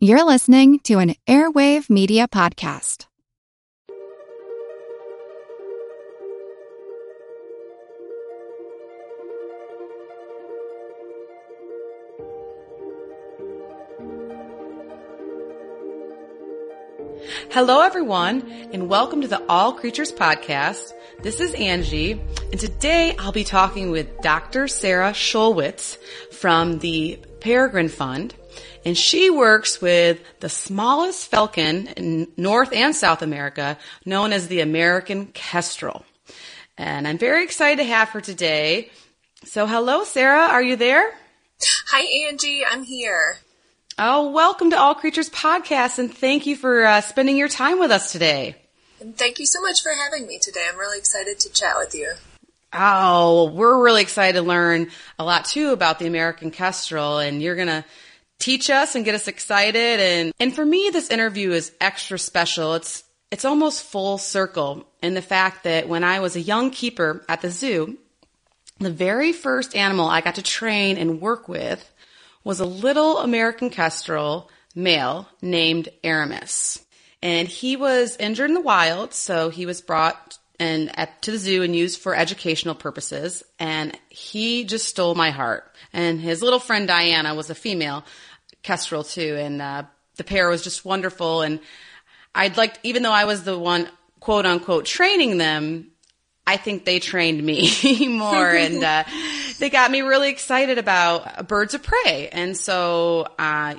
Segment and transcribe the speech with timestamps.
[0.00, 3.06] You're listening to an Airwave Media Podcast.
[17.50, 20.92] Hello, everyone, and welcome to the All Creatures Podcast.
[21.24, 22.20] This is Angie,
[22.52, 24.68] and today I'll be talking with Dr.
[24.68, 25.98] Sarah Schulwitz
[26.30, 28.36] from the Peregrine Fund,
[28.84, 34.60] and she works with the smallest falcon in North and South America, known as the
[34.60, 36.04] American Kestrel.
[36.76, 38.90] And I'm very excited to have her today.
[39.44, 41.12] So, hello, Sarah, are you there?
[41.88, 43.38] Hi, Angie, I'm here.
[43.98, 47.90] Oh, welcome to All Creatures Podcast, and thank you for uh, spending your time with
[47.90, 48.54] us today.
[49.00, 50.66] And thank you so much for having me today.
[50.70, 52.12] I'm really excited to chat with you.
[52.72, 57.56] Oh, we're really excited to learn a lot too about the American Kestrel, and you're
[57.56, 57.84] gonna
[58.38, 60.00] teach us and get us excited.
[60.00, 62.74] And and for me, this interview is extra special.
[62.74, 67.24] It's it's almost full circle in the fact that when I was a young keeper
[67.28, 67.98] at the zoo,
[68.78, 71.92] the very first animal I got to train and work with
[72.44, 76.84] was a little American kestrel male named Aramis.
[77.22, 81.38] And he was injured in the wild, so he was brought and at, to the
[81.38, 83.42] zoo and used for educational purposes.
[83.58, 85.74] And he just stole my heart.
[85.92, 88.04] And his little friend Diana was a female
[88.62, 89.82] kestrel too, and uh,
[90.16, 91.42] the pair was just wonderful.
[91.42, 91.60] And
[92.34, 93.88] I'd like, even though I was the one
[94.20, 95.92] quote unquote training them,
[96.46, 99.04] I think they trained me more and uh,
[99.58, 102.28] they got me really excited about birds of prey.
[102.32, 103.74] And so uh,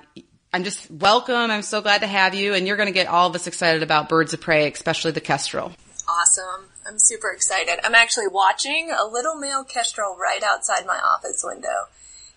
[0.53, 1.51] I'm just welcome.
[1.51, 2.53] I'm so glad to have you.
[2.53, 5.21] And you're going to get all of us excited about birds of prey, especially the
[5.21, 5.71] kestrel.
[6.07, 6.69] Awesome.
[6.87, 7.79] I'm super excited.
[7.83, 11.87] I'm actually watching a little male kestrel right outside my office window.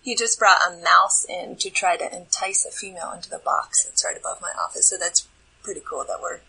[0.03, 3.85] He just brought a mouse in to try to entice a female into the box
[3.85, 4.91] that's right above my office.
[4.91, 5.29] So that's
[5.63, 6.41] pretty cool that we're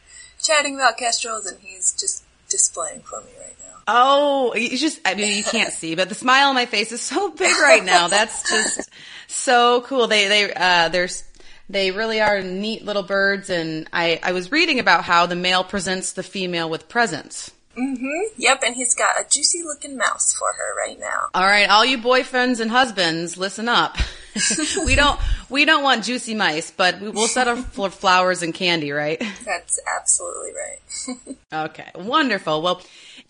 [0.41, 3.77] chatting about kestrels and he's just displaying for me right now.
[3.87, 7.01] Oh, you just, I mean, you can't see, but the smile on my face is
[7.01, 8.07] so big right now.
[8.07, 8.89] That's just
[9.27, 10.07] so cool.
[10.07, 11.23] They, they, uh, there's,
[11.69, 13.49] they really are neat little birds.
[13.49, 17.51] And I, I was reading about how the male presents the female with presents.
[17.77, 18.33] Mm-hmm.
[18.37, 21.29] Yep, and he's got a juicy looking mouse for her right now.
[21.33, 23.97] All right, all you boyfriends and husbands, listen up.
[24.85, 25.19] we don't
[25.49, 29.19] we don't want juicy mice, but we, will settle for flowers and candy, right?
[29.45, 31.69] That's absolutely right.
[31.69, 32.61] okay, wonderful.
[32.61, 32.81] Well,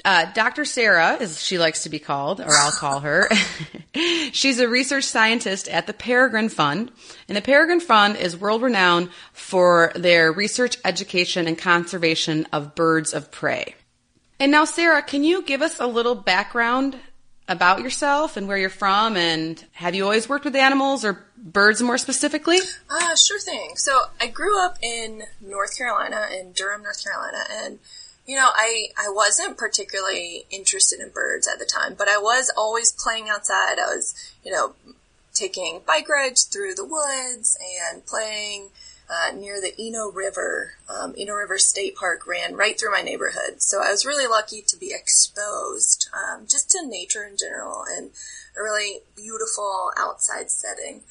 [0.05, 0.65] uh, Dr.
[0.65, 3.29] Sarah, as she likes to be called, or I'll call her,
[4.33, 6.91] she's a research scientist at the Peregrine Fund.
[7.29, 13.13] And the Peregrine Fund is world renowned for their research, education, and conservation of birds
[13.13, 13.75] of prey.
[14.39, 16.97] And now, Sarah, can you give us a little background
[17.47, 19.17] about yourself and where you're from?
[19.17, 22.57] And have you always worked with animals or birds more specifically?
[22.89, 23.73] Uh, sure thing.
[23.75, 27.79] So I grew up in North Carolina, in Durham, North Carolina, and
[28.25, 32.50] you know, I, I wasn't particularly interested in birds at the time, but I was
[32.55, 33.79] always playing outside.
[33.79, 34.15] I was,
[34.45, 34.73] you know,
[35.33, 37.57] taking bike rides through the woods
[37.91, 38.69] and playing
[39.09, 40.75] uh, near the Eno River.
[40.89, 43.61] Um, Eno River State Park ran right through my neighborhood.
[43.61, 48.11] So I was really lucky to be exposed um, just to nature in general and
[48.57, 51.01] a really beautiful outside setting.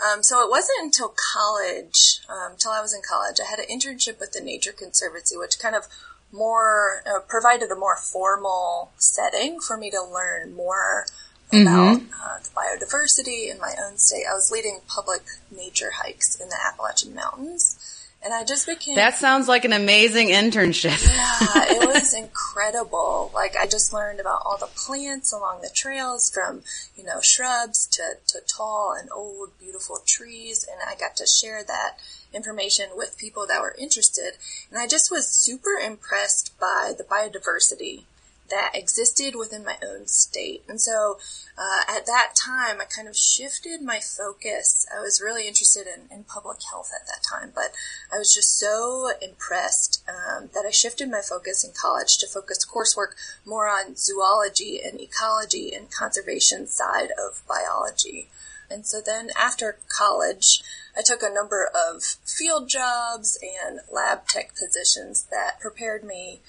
[0.00, 3.66] Um, so it wasn't until college, until um, I was in college, I had an
[3.66, 5.88] internship with the Nature Conservancy, which kind of
[6.32, 11.06] more uh, provided a more formal setting for me to learn more
[11.52, 12.12] about mm-hmm.
[12.12, 14.24] uh, the biodiversity in my own state.
[14.30, 17.78] I was leading public nature hikes in the Appalachian Mountains.
[18.22, 18.96] And I just became.
[18.96, 21.06] That sounds like an amazing internship.
[21.06, 23.30] yeah, it was incredible.
[23.34, 26.62] Like I just learned about all the plants along the trails from,
[26.96, 30.68] you know, shrubs to, to tall and old beautiful trees.
[30.70, 31.96] And I got to share that
[32.34, 34.32] information with people that were interested.
[34.70, 38.04] And I just was super impressed by the biodiversity
[38.50, 40.62] that existed within my own state.
[40.68, 41.18] And so
[41.56, 44.86] uh, at that time, I kind of shifted my focus.
[44.94, 47.72] I was really interested in, in public health at that time, but
[48.12, 52.66] I was just so impressed um, that I shifted my focus in college to focus
[52.66, 53.14] coursework
[53.44, 58.28] more on zoology and ecology and conservation side of biology.
[58.70, 60.62] And so then after college,
[60.96, 66.40] I took a number of field jobs and lab tech positions that prepared me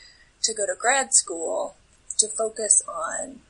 [0.44, 1.76] to go to grad school
[2.22, 3.42] to focus on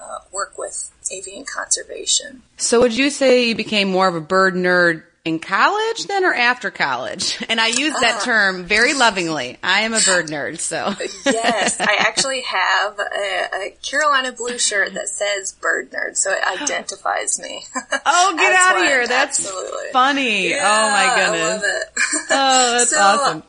[0.00, 2.42] uh, work with avian conservation.
[2.56, 6.34] So, would you say you became more of a bird nerd in college then or
[6.34, 7.38] after college?
[7.48, 9.58] And I use that uh, term very lovingly.
[9.62, 10.92] I am a bird nerd, so.
[11.26, 16.44] yes, I actually have a, a, Carolina blue shirt that says bird nerd, so it
[16.62, 17.64] identifies me.
[18.04, 19.06] Oh, get out of here.
[19.06, 19.92] That's absolutely.
[19.92, 20.50] funny.
[20.50, 22.28] Yeah, oh my goodness.
[22.28, 23.42] That's so, awesome.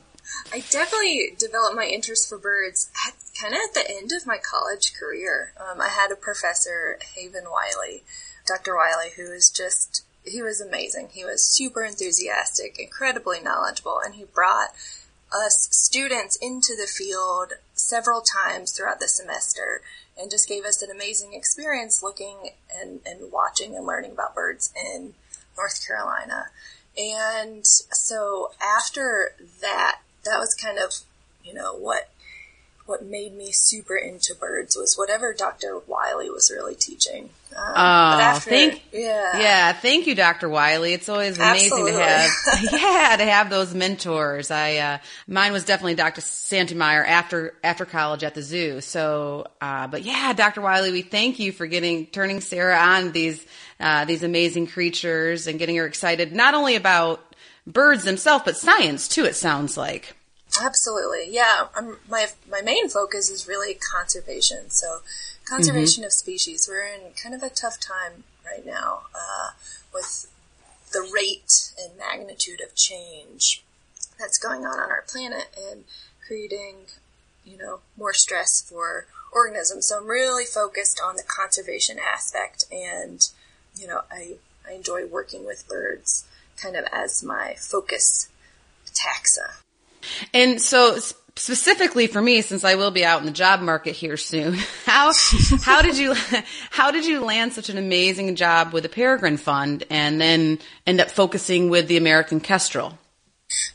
[0.54, 4.38] I definitely developed my interest for birds at, kind of at the end of my
[4.38, 5.54] college career.
[5.60, 8.04] Um, I had a professor, Haven Wiley,
[8.46, 8.76] Dr.
[8.76, 11.10] Wiley, who was just, he was amazing.
[11.12, 14.70] He was super enthusiastic, incredibly knowledgeable, and he brought
[15.34, 19.82] us students into the field several times throughout the semester
[20.18, 24.74] and just gave us an amazing experience looking and, and watching and learning about birds
[24.76, 25.14] in
[25.58, 26.48] North Carolina.
[26.98, 30.94] And so after that, that was kind of,
[31.44, 32.10] you know, what
[32.86, 35.80] what made me super into birds was whatever Dr.
[35.88, 37.30] Wiley was really teaching.
[37.56, 40.50] Um, oh, after, thank yeah, yeah, thank you, Dr.
[40.50, 40.92] Wiley.
[40.92, 41.92] It's always amazing Absolutely.
[41.94, 42.32] to have,
[42.74, 44.52] yeah, to have those mentors.
[44.52, 46.20] I, uh, mine was definitely Dr.
[46.20, 48.82] Santemeyer after after college at the zoo.
[48.82, 50.60] So, uh, but yeah, Dr.
[50.60, 53.46] Wiley, we thank you for getting turning Sarah on these
[53.80, 57.22] uh, these amazing creatures and getting her excited not only about
[57.66, 59.24] birds themselves but science too.
[59.24, 60.14] It sounds like.
[60.62, 61.68] Absolutely, yeah.
[61.76, 64.70] I'm, my my main focus is really conservation.
[64.70, 65.00] So,
[65.48, 66.08] conservation Mm-hmm.
[66.08, 66.68] of species.
[66.70, 69.52] We're in kind of a tough time right now uh,
[69.94, 70.28] with
[70.94, 73.64] the rate and magnitude of change
[74.20, 75.84] that's going on on our planet and
[76.26, 76.86] creating,
[77.44, 79.88] you know, more stress for organisms.
[79.90, 83.22] So I'm really focused on the conservation aspect, and
[83.78, 84.36] you know, I
[84.68, 86.26] I enjoy working with birds
[86.62, 88.30] kind of as my focus
[88.94, 89.65] taxa.
[90.34, 90.98] And so
[91.36, 94.54] specifically for me, since I will be out in the job market here soon,
[94.86, 95.12] how
[95.62, 96.16] how did you
[96.72, 101.02] how did you land such an amazing job with the Peregrine Fund and then end
[101.02, 102.98] up focusing with the American Kestrel?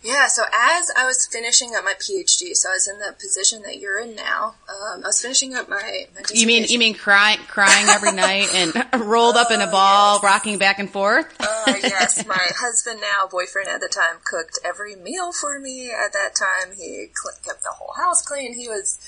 [0.02, 3.62] Yeah, so as I was finishing up my PhD, so I was in the position
[3.62, 4.54] that you're in now.
[4.68, 6.06] Um, I was finishing up my.
[6.14, 8.72] my You mean you mean crying crying every night and
[9.06, 10.24] rolled up in a ball, yes.
[10.24, 11.32] rocking back and forth?
[11.38, 15.90] Uh, yes, my husband now, boyfriend at the time, cooked every meal for me.
[15.90, 17.08] At that time, he
[17.44, 18.54] kept the whole house clean.
[18.54, 18.98] He was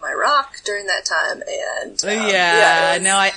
[0.00, 3.32] my rock during that time, and um, yeah, it no, I,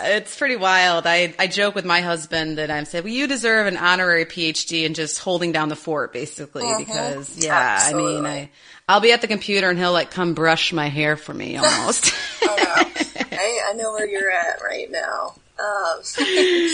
[0.00, 1.06] it's pretty wild.
[1.06, 4.84] I, I joke with my husband that I'm saying, well, you deserve an honorary PhD
[4.84, 8.50] in just holding down the fort, basically, because yeah, I mean, I,
[8.88, 12.12] I'll be at the computer and he'll like come brush my hair for me almost.
[12.42, 13.26] I know.
[13.32, 15.34] I, I know where you're at right now.
[15.58, 16.04] Um, okay,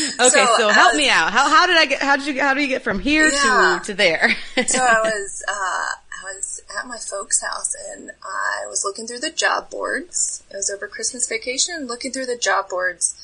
[0.08, 1.30] so, I help was- me out.
[1.32, 3.78] How, how did I get, how did you, how do you get from here Yeah.
[3.82, 4.30] to, to there?
[4.66, 6.07] so I was uh, I was
[6.76, 10.42] at my folks' house and I was looking through the job boards.
[10.50, 13.14] It was over Christmas vacation, looking through the job boards,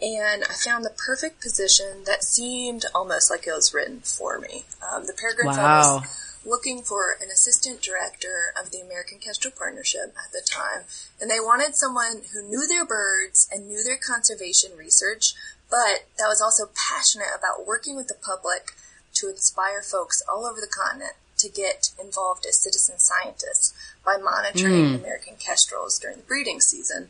[0.00, 4.64] and I found the perfect position that seemed almost like it was written for me.
[4.82, 5.94] Um, the Peregrine Fund Wow.
[5.96, 10.84] was looking for an assistant director of the American Kestrel Partnership at the time,
[11.20, 15.34] and they wanted someone who knew their birds and knew their conservation research,
[15.68, 18.72] but that was also passionate about working with the public
[19.14, 23.74] to inspire folks all over the continent to get involved as citizen scientists
[24.04, 24.94] by monitoring hmm.
[24.96, 27.08] American kestrels during the breeding season.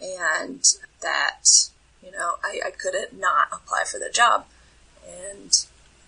[0.00, 0.62] And
[1.02, 1.44] that,
[2.02, 4.46] you know, I, I couldn't not apply for the job.
[5.06, 5.50] And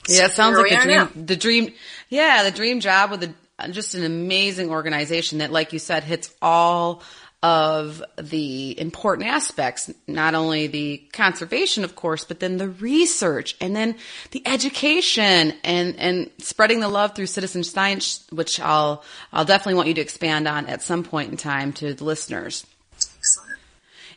[0.08, 1.10] Yeah, it sounds like the dream, now.
[1.14, 1.72] the dream,
[2.08, 6.32] yeah, the dream job with a, just an amazing organization that, like you said, hits
[6.40, 7.02] all
[7.42, 13.74] of the important aspects, not only the conservation, of course, but then the research and
[13.74, 13.96] then
[14.32, 19.88] the education and, and spreading the love through citizen science, which I'll, I'll definitely want
[19.88, 22.66] you to expand on at some point in time to the listeners.
[22.94, 23.58] Excellent.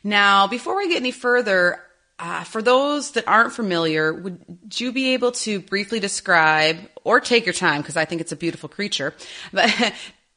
[0.03, 1.82] Now, before we get any further,
[2.20, 4.39] uh, for those that aren't familiar, would
[4.74, 8.36] you be able to briefly describe, or take your time because I think it's a
[8.36, 9.13] beautiful creature,
[9.53, 9.94] but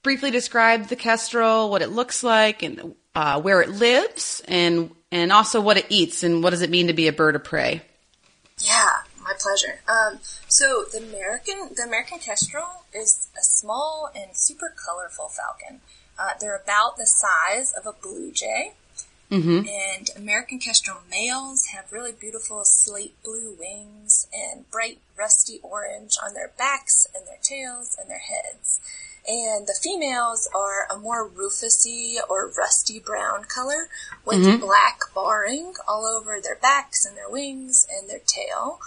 [0.06, 5.32] briefly describe the kestrel, what it looks like, and uh, where it lives, and and
[5.32, 7.82] also what it eats, and what does it mean to be a bird of prey?
[8.60, 9.80] Yeah, my pleasure.
[9.88, 15.80] Um, so the American the American kestrel is a small and super colorful falcon.
[16.16, 18.74] Uh, they're about the size of a blue jay.
[19.30, 19.66] Mm-hmm.
[19.66, 26.34] And American kestrel males have really beautiful slate blue wings and bright rusty orange on
[26.34, 28.80] their backs and their tails and their heads.
[29.28, 33.88] And the females are a more rufusy or rusty brown color
[34.24, 34.64] with mm-hmm.
[34.64, 38.78] black barring all over their backs and their wings and their tail.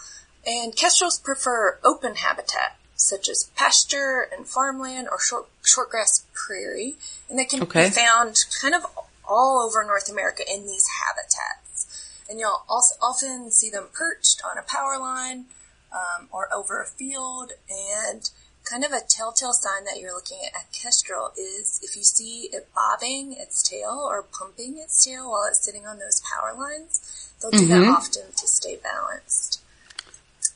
[0.47, 6.95] And kestrels prefer open habitat, such as pasture and farmland or short, shortgrass prairie.
[7.29, 7.85] And they can Okay.
[7.85, 8.85] be found kind of
[9.29, 12.15] all over North America in these habitats.
[12.29, 15.45] And you'll also often see them perched on a power line
[15.91, 17.53] um, or over a field.
[17.69, 18.29] And
[18.69, 22.49] kind of a telltale sign that you're looking at a kestrel is if you see
[22.51, 27.31] it bobbing its tail or pumping its tail while it's sitting on those power lines,
[27.41, 29.61] they'll do that often to stay balanced.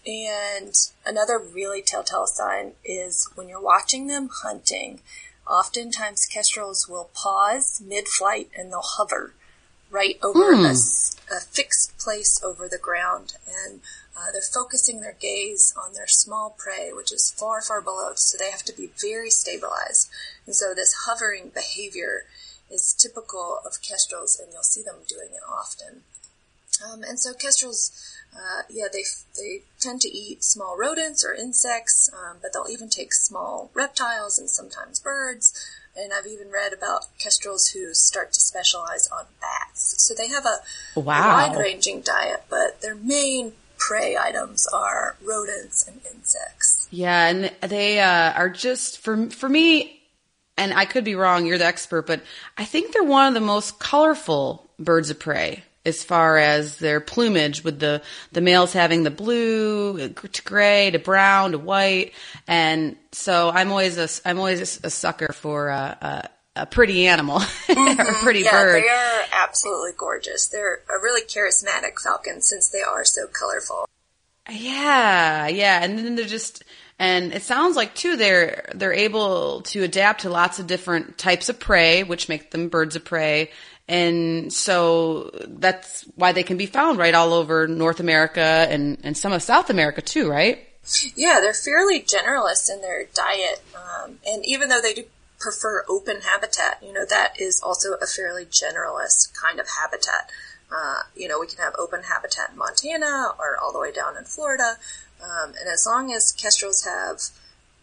[0.05, 0.73] And
[1.05, 4.99] another really telltale sign is when you're watching them hunting,
[5.47, 9.33] oftentimes kestrels will pause mid-flight and they'll hover
[9.93, 10.73] right over a a
[11.31, 13.33] a, fixed place over the ground.
[13.47, 13.81] And
[14.17, 18.13] uh, they're focusing their gaze on their small prey, which is far, far below.
[18.15, 20.09] So they have to be very stabilized.
[20.45, 22.25] And so this hovering behavior
[22.69, 26.01] is typical of kestrels, and you'll see them doing it often.
[26.83, 27.91] Um, and so kestrels,
[28.35, 29.03] uh, yeah, they
[29.35, 34.39] they tend to eat small rodents or insects, um, but they'll even take small reptiles
[34.39, 35.53] and sometimes birds.
[35.95, 39.93] And I've even read about kestrels who start to specialize on bats.
[39.99, 40.57] So they have a,
[40.99, 41.35] Wow.
[41.35, 46.87] wide-ranging diet, but their main prey items are rodents and insects.
[46.89, 50.01] Yeah, and they uh, are just for for me,
[50.57, 51.45] and I could be wrong.
[51.45, 52.21] You're the expert, but
[52.57, 56.99] I think they're one of the most colorful birds of prey as far as their
[57.01, 62.13] plumage, with the the males having the blue to gray to brown to white,
[62.47, 67.37] and so I'm always a I'm always a sucker for a, a, a pretty animal
[67.37, 68.23] or a mm-hmm.
[68.23, 68.83] pretty Yeah, bird.
[68.83, 70.47] they are absolutely gorgeous.
[70.47, 73.85] They're a really charismatic falcon since they are so colorful.
[74.49, 76.63] Yeah, yeah, and then they're just,
[76.99, 81.47] and it sounds like too they're they're able to adapt to lots of different types
[81.47, 83.51] of prey, which make them birds of prey,
[83.87, 89.17] and so that's why they can be found right all over North America and and
[89.17, 90.67] some of South America too, right?
[91.15, 95.03] Yeah, they're fairly generalist in their diet, um, and even though they do
[95.39, 100.29] prefer open habitat, you know that is also a fairly generalist kind of habitat.
[100.75, 104.17] Uh, you know, we can have open habitat in Montana or all the way down
[104.17, 104.77] in Florida,
[105.21, 107.21] um, and as long as kestrels have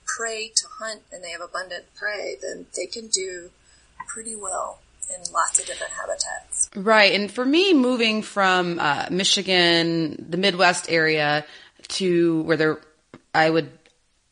[0.06, 3.50] prey to hunt and they have abundant prey, then they can do
[4.08, 4.80] pretty well
[5.14, 6.70] in lots of different habitats.
[6.74, 11.44] Right, and for me, moving from uh, Michigan, the Midwest area,
[11.88, 12.80] to where there,
[13.34, 13.70] I would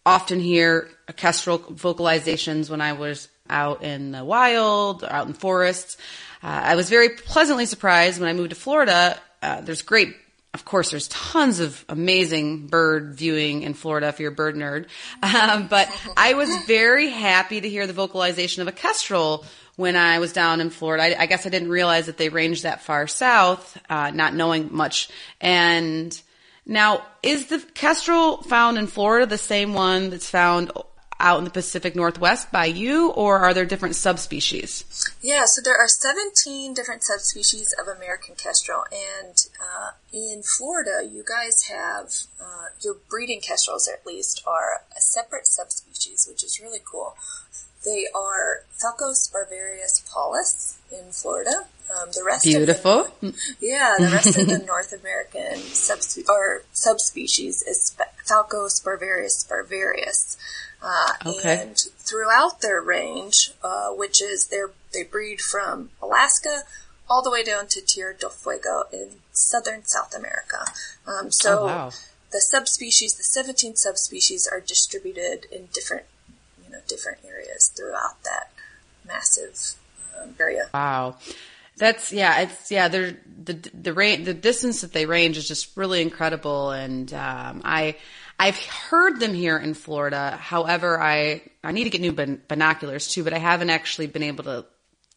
[0.07, 5.97] often hear orchestral vocalizations when I was out in the wild, out in forests.
[6.43, 9.19] Uh, I was very pleasantly surprised when I moved to Florida.
[9.43, 10.15] Uh, there's great,
[10.55, 14.87] of course, there's tons of amazing bird viewing in Florida if you're a bird nerd.
[15.23, 19.45] Um, but I was very happy to hear the vocalization of a kestrel
[19.79, 21.05] when I was down in Florida.
[21.05, 24.71] I, I guess I didn't realize that they ranged that far south, uh, not knowing
[24.75, 25.09] much.
[25.41, 26.21] And
[26.67, 30.73] now, is the kestrel found in Florida the same one that's found
[31.21, 34.85] out in the Pacific Northwest by you, or are there different subspecies?
[35.23, 41.23] Yeah, so there are 17 different subspecies of American kestrel, and uh, in Florida, you
[41.23, 46.81] guys have uh, your breeding kestrels, at least, are a separate subspecies, which is really
[46.85, 47.15] cool.
[47.89, 51.65] They are Falco sparverius paulus in Florida.
[51.91, 53.07] Um, the rest Beautiful.
[53.07, 59.35] Of the, yeah, the rest of the North American subspe- or subspecies is Falco sparverius
[59.47, 60.37] sparverius.
[60.83, 61.63] Uh, Okay.
[61.63, 64.61] And throughout their range, uh, which is they
[64.93, 66.63] they breed from Alaska
[67.09, 70.61] all the way down to Tierra del Fuego in southern South America.
[71.07, 71.91] Um, so Oh, wow.
[72.33, 76.05] the subspecies, the 17 subspecies, are distributed in different,
[76.79, 78.51] know, different areas throughout that
[79.07, 79.77] massive
[80.21, 80.69] um, area.
[80.73, 81.17] Wow.
[81.77, 82.89] That's yeah, it's yeah.
[82.89, 87.97] The the range, the distance that they range is just really incredible, and um, I
[88.37, 90.37] I've heard them here in Florida.
[90.41, 94.25] However, I I need to get new bin- binoculars too, but I haven't actually been
[94.25, 94.67] able to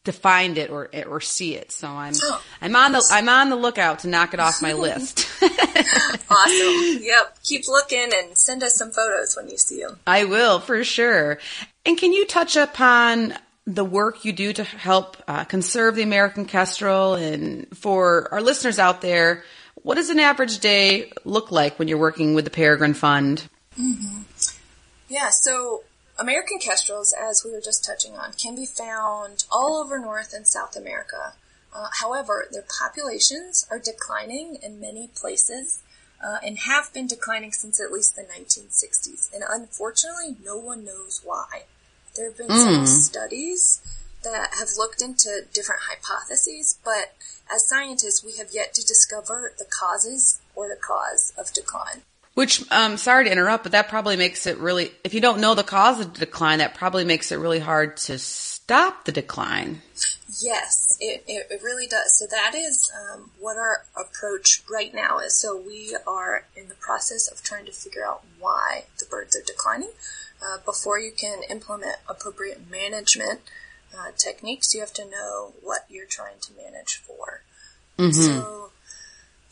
[0.04, 1.70] to find it or or see it.
[1.72, 2.14] So I'm.
[2.60, 5.28] I'm on the I'm on the lookout to knock it off my list.
[6.34, 7.02] Awesome.
[7.02, 7.36] yep.
[7.42, 9.98] Keep looking and send us some photos when you see them.
[10.06, 11.38] I will for sure.
[11.84, 13.34] And can you touch upon
[13.66, 17.14] the work you do to help uh, conserve the American kestrel?
[17.14, 19.44] And for our listeners out there,
[19.74, 23.46] what does an average day look like when you're working with the Peregrine Fund?
[25.08, 25.82] Yeah, so
[26.22, 30.46] American kestrels, as we were just touching on, can be found all over North and
[30.46, 31.32] South America.
[31.74, 35.82] Uh, however, their populations are declining in many places
[36.24, 39.34] uh, and have been declining since at least the 1960s.
[39.34, 41.64] And unfortunately, no one knows why.
[42.14, 43.82] There have been several studies
[44.22, 47.16] that have looked into different hypotheses, but
[47.52, 52.02] as scientists, we have yet to discover the causes or the cause of decline.
[52.34, 55.54] Which, um, sorry to interrupt, but that probably makes it really, if you don't know
[55.54, 59.82] the cause of the decline, that probably makes it really hard to stop the decline.
[60.40, 62.18] Yes, it, it, really does.
[62.18, 65.36] So that is um, what our approach right now is.
[65.36, 69.44] So we are in the process of trying to figure out why the birds are
[69.44, 69.90] declining.
[70.42, 73.40] Uh, before you can implement appropriate management
[73.96, 77.42] uh, techniques, you have to know what you're trying to manage for.
[78.10, 78.70] So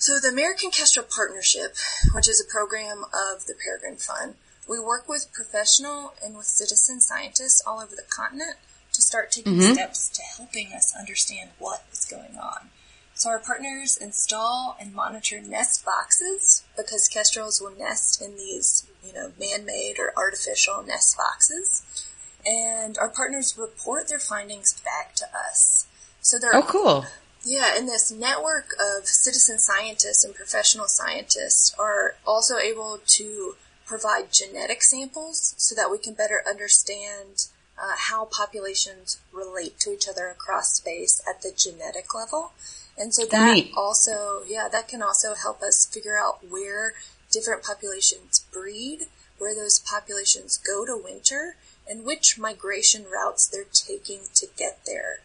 [0.01, 1.77] So the American Kestrel Partnership,
[2.15, 4.35] which is a program of the Peregrine Fund,
[4.67, 8.57] we work with professional and with citizen scientists all over the continent
[8.95, 9.75] to start taking mm-hmm.
[9.75, 12.71] steps to helping us understand what is going on.
[13.13, 19.13] So our partners install and monitor nest boxes because kestrels will nest in these, you
[19.13, 21.83] know, man-made or artificial nest boxes.
[22.47, 25.87] And our partners report their findings back to us.
[26.23, 27.05] So they're Oh cool.
[27.45, 33.57] Yeah, and this network of citizen scientists and professional scientists are also able to
[33.87, 37.47] provide genetic samples so that we can better understand
[37.79, 42.53] uh, how populations relate to each other across space at the genetic level.
[42.99, 43.73] And so that Neat.
[43.77, 46.93] also, yeah, that can also help us figure out where
[47.33, 49.07] different populations breed,
[49.39, 51.57] where those populations go to winter,
[51.91, 55.21] and which migration routes they're taking to get there.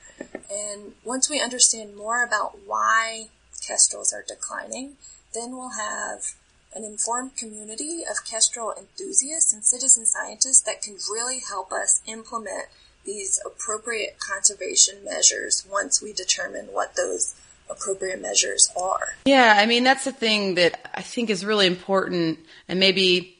[0.51, 3.27] And once we understand more about why
[3.65, 4.97] kestrels are declining,
[5.33, 6.33] then we'll have
[6.73, 12.65] an informed community of kestrel enthusiasts and citizen scientists that can really help us implement
[13.05, 17.35] these appropriate conservation measures once we determine what those
[17.69, 19.15] appropriate measures are.
[19.25, 23.37] Yeah, I mean, that's the thing that I think is really important, and maybe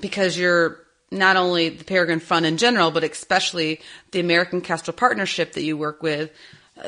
[0.00, 0.78] because you're
[1.10, 5.76] not only the Peregrine Fund in general, but especially the American Kestrel Partnership that you
[5.76, 6.30] work with,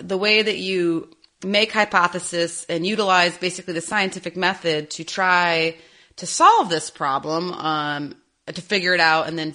[0.01, 1.11] the way that you
[1.45, 5.77] make hypothesis and utilize basically the scientific method to try
[6.17, 8.15] to solve this problem, um,
[8.47, 9.55] to figure it out, and then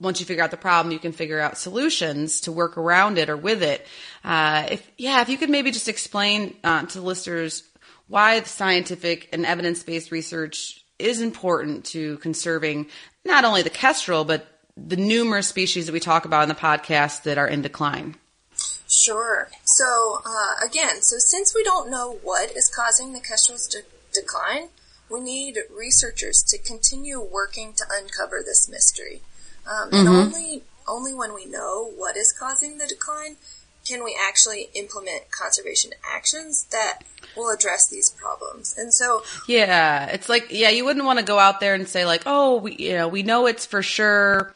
[0.00, 3.28] once you figure out the problem, you can figure out solutions to work around it
[3.28, 3.86] or with it.
[4.24, 7.62] Uh, if yeah, if you could maybe just explain uh, to listeners
[8.08, 12.86] why scientific and evidence-based research is important to conserving
[13.26, 17.22] not only the kestrel but the numerous species that we talk about in the podcast
[17.22, 18.16] that are in decline.
[18.88, 19.48] Sure.
[19.64, 24.68] So uh, again, so since we don't know what is causing the kestrel's de- decline,
[25.10, 29.22] we need researchers to continue working to uncover this mystery.
[29.66, 30.34] Um, and mm-hmm.
[30.34, 33.36] only only when we know what is causing the decline
[33.86, 37.00] can we actually implement conservation actions that
[37.36, 38.76] will address these problems.
[38.78, 42.04] And so, yeah, it's like, yeah, you wouldn't want to go out there and say
[42.04, 44.54] like, oh, we, you know, we know it's for sure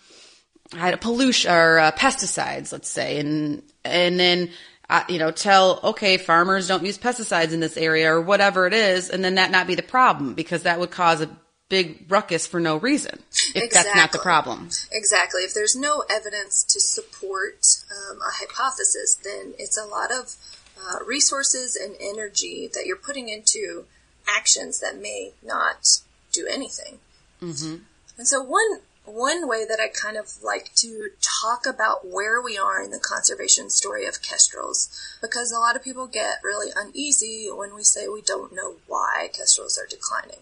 [1.01, 4.51] pollution or uh, pesticides, let's say, and and then
[4.89, 8.73] uh, you know tell okay, farmers don't use pesticides in this area or whatever it
[8.73, 11.31] is, and then that not be the problem because that would cause a
[11.71, 13.21] big ruckus for no reason
[13.55, 13.71] if exactly.
[13.71, 14.69] that's not the problem.
[14.93, 15.43] Exactly.
[15.43, 20.35] If there's no evidence to support um, a hypothesis, then it's a lot of
[20.77, 23.87] uh, resources and energy that you're putting into
[24.29, 25.87] actions that may not
[26.33, 26.99] do anything.
[27.41, 27.77] Mm-hmm.
[28.19, 31.09] And so one one way that I kind of like to
[31.43, 34.89] talk about where we are in the conservation story of kestrels,
[35.23, 39.31] because a lot of people get really uneasy when we say we don't know why
[39.33, 40.41] kestrels are declining.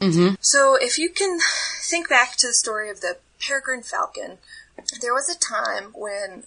[0.00, 0.34] Mm-hmm.
[0.40, 1.38] So if you can
[1.82, 4.38] think back to the story of the peregrine falcon,
[5.00, 6.44] there was a time when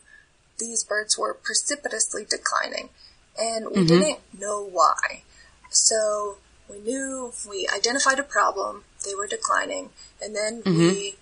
[0.57, 2.89] these birds were precipitously declining,
[3.37, 3.85] and we mm-hmm.
[3.87, 5.23] didn't know why.
[5.69, 6.37] So
[6.69, 9.89] we knew we identified a problem; they were declining,
[10.21, 10.77] and then mm-hmm.
[10.77, 11.15] we,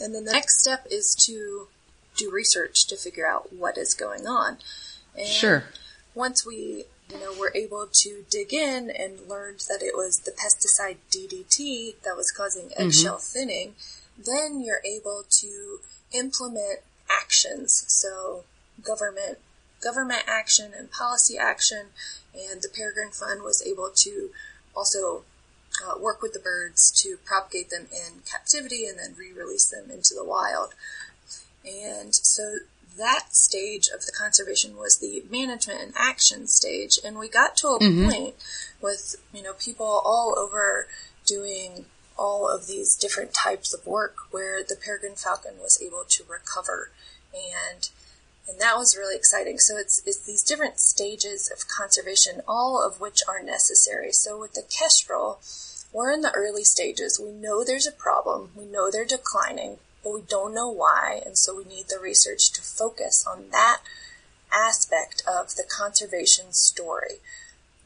[0.00, 1.68] and then the next step is to
[2.16, 4.58] do research to figure out what is going on.
[5.16, 5.64] And sure.
[6.14, 10.30] Once we you know, were able to dig in and learned that it was the
[10.30, 13.38] pesticide DDT that was causing eggshell mm-hmm.
[13.38, 13.74] thinning,
[14.18, 15.78] then you're able to
[16.12, 17.84] implement actions.
[17.88, 18.44] So
[18.82, 19.38] government,
[19.82, 21.86] government action and policy action,
[22.34, 24.30] and the Peregrine Fund was able to
[24.76, 25.24] also
[25.86, 30.14] uh, work with the birds to propagate them in captivity and then re-release them into
[30.14, 30.74] the wild.
[31.64, 32.58] And so
[32.98, 36.98] that stage of the conservation was the management and action stage.
[37.04, 38.10] And we got to a mm-hmm.
[38.10, 38.34] point
[38.80, 40.86] with, you know, people all over
[41.24, 41.86] doing
[42.18, 46.90] all of these different types of work where the peregrine falcon was able to recover
[47.32, 47.90] and
[48.48, 49.58] and that was really exciting.
[49.58, 54.10] So it's it's these different stages of conservation, all of which are necessary.
[54.10, 55.40] So with the kestrel,
[55.92, 57.20] we're in the early stages.
[57.22, 58.50] We know there's a problem.
[58.56, 62.52] We know they're declining but we don't know why, and so we need the research
[62.52, 63.80] to focus on that
[64.52, 67.16] aspect of the conservation story.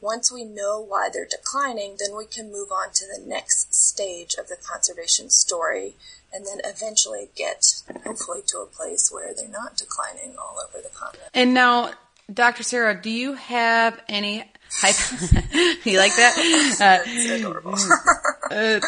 [0.01, 4.35] Once we know why they're declining, then we can move on to the next stage
[4.37, 5.95] of the conservation story
[6.33, 7.63] and then eventually get
[8.03, 11.29] hopefully to a place where they're not declining all over the continent.
[11.33, 11.91] And now,
[12.33, 12.63] Dr.
[12.63, 14.95] Sarah, do you have any hype?
[15.85, 16.33] you like that?
[16.81, 17.75] Uh, adorable.
[18.51, 18.79] uh,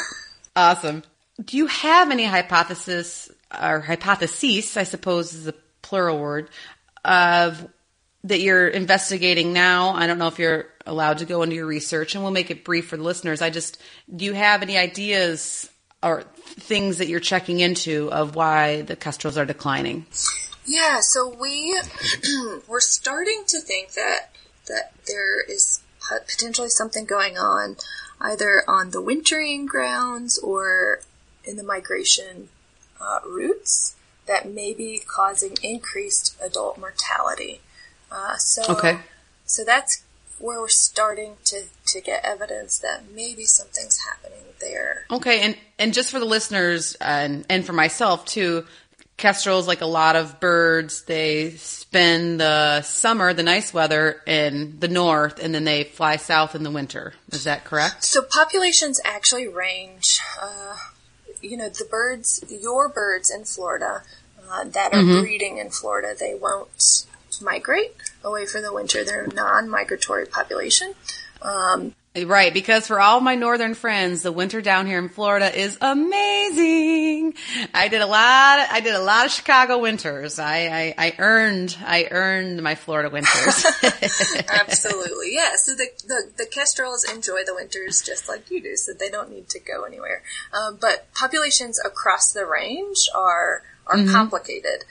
[0.56, 1.04] awesome
[1.44, 6.50] do you have any hypothesis or hypotheses, I suppose is a plural word,
[7.04, 7.68] of
[8.24, 9.90] that you're investigating now?
[9.90, 12.64] I don't know if you're allowed to go into your research, and we'll make it
[12.64, 13.42] brief for the listeners.
[13.42, 13.82] I just,
[14.14, 15.70] do you have any ideas
[16.02, 20.06] or things that you're checking into of why the kestrels are declining?
[20.66, 21.80] Yeah, so we
[22.68, 24.32] we're starting to think that
[24.68, 25.82] that there is
[26.28, 27.76] potentially something going on
[28.20, 31.02] either on the wintering grounds or
[31.46, 32.50] in the migration
[33.00, 33.96] uh, routes
[34.28, 37.62] that may be causing increased adult mortality.
[38.12, 39.00] Uh, so, okay.
[39.46, 40.04] so that's
[40.40, 45.06] where we're starting to, to get evidence that maybe something's happening there.
[45.12, 48.66] Okay, and and just for the listeners and and for myself too,
[49.18, 54.88] kestrels, like a lot of birds, they spend the summer, the nice weather in the
[54.88, 57.14] north, and then they fly south in the winter.
[57.32, 58.04] Is that correct?
[58.04, 60.20] So populations actually range.
[60.42, 60.78] Uh,
[61.46, 64.04] you know, the birds, your birds in Florida
[64.50, 65.22] uh, that are mm-hmm.
[65.22, 67.06] breeding in Florida, they won't
[67.42, 69.04] migrate away for the winter.
[69.04, 70.94] They're a non-migratory population.
[71.42, 75.78] Um, Right, because for all my northern friends, the winter down here in Florida is
[75.82, 77.34] amazing.
[77.74, 78.60] I did a lot.
[78.60, 80.40] Of, I did a lot of Chicago winters.
[80.40, 83.66] I, I, I earned I earned my Florida winters.
[84.50, 85.56] Absolutely, yeah.
[85.58, 89.30] So the, the, the kestrels enjoy the winters just like you do, so they don't
[89.30, 90.24] need to go anywhere.
[90.54, 94.12] Um, but populations across the range are are mm-hmm.
[94.12, 94.86] complicated.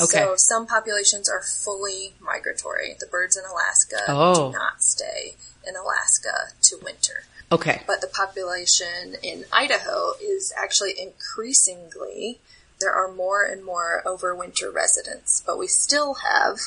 [0.00, 0.18] Okay.
[0.18, 2.94] So some populations are fully migratory.
[2.98, 4.50] The birds in Alaska oh.
[4.50, 7.24] do not stay in Alaska to winter.
[7.50, 7.82] Okay.
[7.86, 12.40] But the population in Idaho is actually increasingly,
[12.80, 16.58] there are more and more overwinter residents, but we still have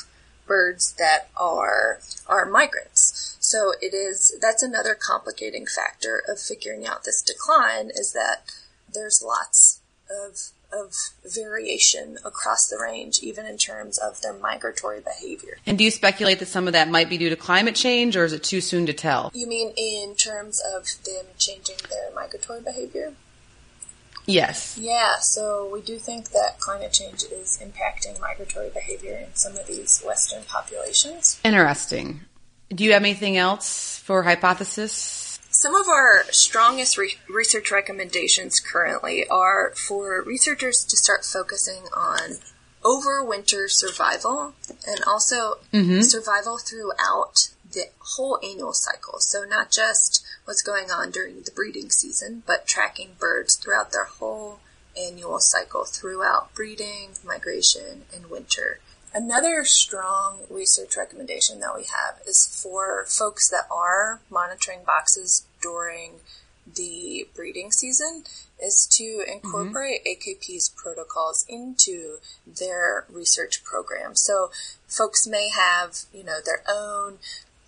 [0.46, 3.36] birds that are, are migrants.
[3.38, 8.50] So it is, that's another complicating factor of figuring out this decline is that
[8.92, 9.80] there's lots
[10.10, 15.58] of of variation across the range, even in terms of their migratory behavior.
[15.66, 18.24] And do you speculate that some of that might be due to climate change, or
[18.24, 19.30] is it too soon to tell?
[19.34, 23.12] You mean in terms of them changing their migratory behavior?
[24.26, 24.78] Yes.
[24.78, 29.66] Yeah, so we do think that climate change is impacting migratory behavior in some of
[29.66, 31.40] these Western populations.
[31.44, 32.20] Interesting.
[32.68, 34.92] Do you have anything else for hypothesis?
[35.62, 42.38] Some of our strongest re- research recommendations currently are for researchers to start focusing on
[42.82, 44.54] overwinter survival
[44.88, 46.00] and also mm-hmm.
[46.00, 49.20] survival throughout the whole annual cycle.
[49.20, 54.06] So not just what's going on during the breeding season, but tracking birds throughout their
[54.06, 54.58] whole
[55.00, 58.80] annual cycle throughout breeding, migration, and winter.
[59.14, 66.20] Another strong research recommendation that we have is for folks that are monitoring boxes during
[66.74, 68.24] the breeding season
[68.62, 70.30] is to incorporate mm-hmm.
[70.30, 74.14] AKP's protocols into their research program.
[74.14, 74.50] So
[74.86, 77.18] folks may have, you know, their own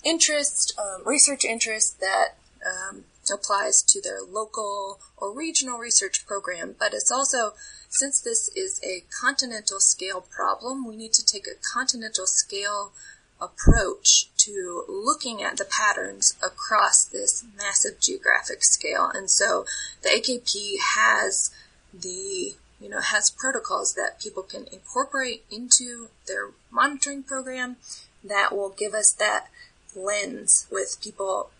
[0.04, 6.92] interest, um, research interest that um, applies to their local or regional research program, but
[6.92, 7.54] it's also,
[7.88, 12.92] since this is a continental scale problem, we need to take a continental scale
[13.40, 19.11] approach to looking at the patterns across this massive geographic scale.
[19.12, 19.66] And so
[20.03, 21.51] the AKP has
[21.92, 27.77] the, you know, has protocols that people can incorporate into their monitoring program
[28.23, 29.49] that will give us that
[29.97, 31.51] lens with people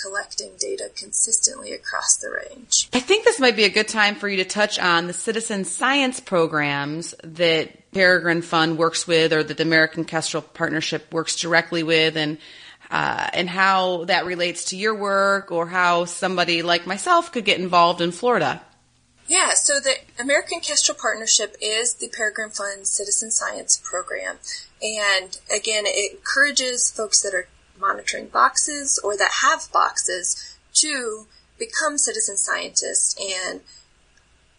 [0.00, 2.88] collecting data consistently across the range.
[2.92, 5.64] I think this might be a good time for you to touch on the citizen
[5.64, 11.82] science programs that Peregrine Fund works with or that the American Kestrel Partnership works directly
[11.82, 12.38] with and
[12.90, 17.58] uh, and how that relates to your work or how somebody like myself could get
[17.58, 18.60] involved in Florida.
[19.26, 24.36] Yeah, so the American Kestrel Partnership is the Peregrine Fund Citizen Science Program.
[24.82, 27.46] And again, it encourages folks that are
[27.82, 31.26] monitoring boxes or that have boxes to
[31.58, 33.60] become citizen scientists and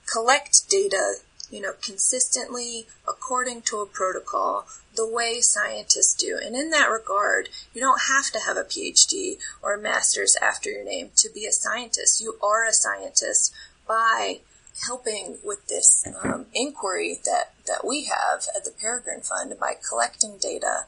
[0.06, 1.16] collect data,
[1.50, 6.40] you know, consistently according to a protocol the way scientists do.
[6.44, 10.70] And in that regard, you don't have to have a PhD or a master's after
[10.70, 12.22] your name to be a scientist.
[12.22, 13.54] You are a scientist
[13.88, 14.42] by
[14.88, 20.38] helping with this um, inquiry that, that we have at the Peregrine Fund by collecting
[20.38, 20.86] data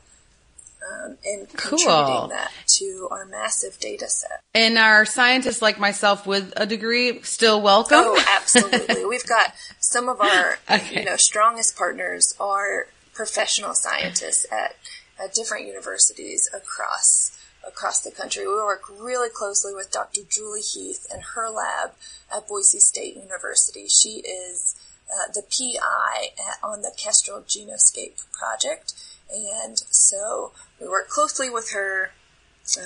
[0.86, 2.28] um, and contributing cool.
[2.28, 4.42] that to our massive data set.
[4.54, 8.02] And our scientists like myself with a degree still welcome?
[8.02, 9.06] Oh, absolutely.
[9.10, 11.00] We've got some of our okay.
[11.00, 14.76] you know strongest partners are professional scientists at,
[15.24, 17.32] at different universities across
[17.68, 18.48] across the country.
[18.48, 20.22] We work really closely with Dr.
[20.30, 21.92] Julie Heath and her lab
[22.34, 23.88] at Boise State University.
[23.88, 24.76] She is
[25.10, 28.94] uh, the PI at, on the Kestrel Genoscape project.
[29.34, 32.12] And so we work closely with her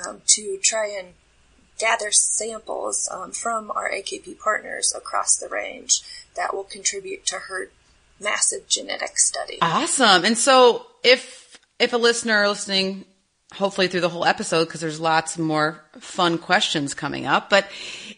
[0.06, 1.14] um, to try and
[1.78, 6.02] gather samples um, from our AKP partners across the range
[6.36, 7.72] that will contribute to her
[8.20, 9.58] massive genetic study.
[9.62, 10.26] Awesome.
[10.26, 13.06] And so if if a listener listening
[13.54, 17.50] hopefully through the whole episode because there's lots more fun questions coming up.
[17.50, 17.68] But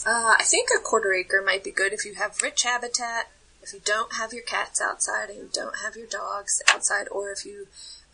[0.04, 3.30] Uh, I think a quarter acre might be good if you have rich habitat,
[3.62, 7.30] if you don't have your cats outside and you don't have your dogs outside, or
[7.30, 7.66] if you,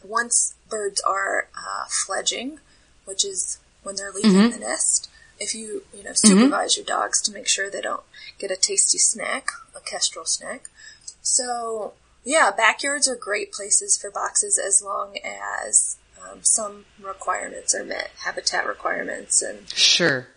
[0.04, 2.58] once birds are uh, fledging,
[3.04, 4.50] which is when they're leaving mm-hmm.
[4.50, 6.80] the nest, if you, you know, supervise mm-hmm.
[6.80, 8.04] your dogs to make sure they don't
[8.38, 10.68] get a tasty snack, a kestrel snack.
[11.20, 17.84] So, yeah, backyards are great places for boxes as long as um, some requirements are
[17.84, 20.28] met, habitat requirements, and sure,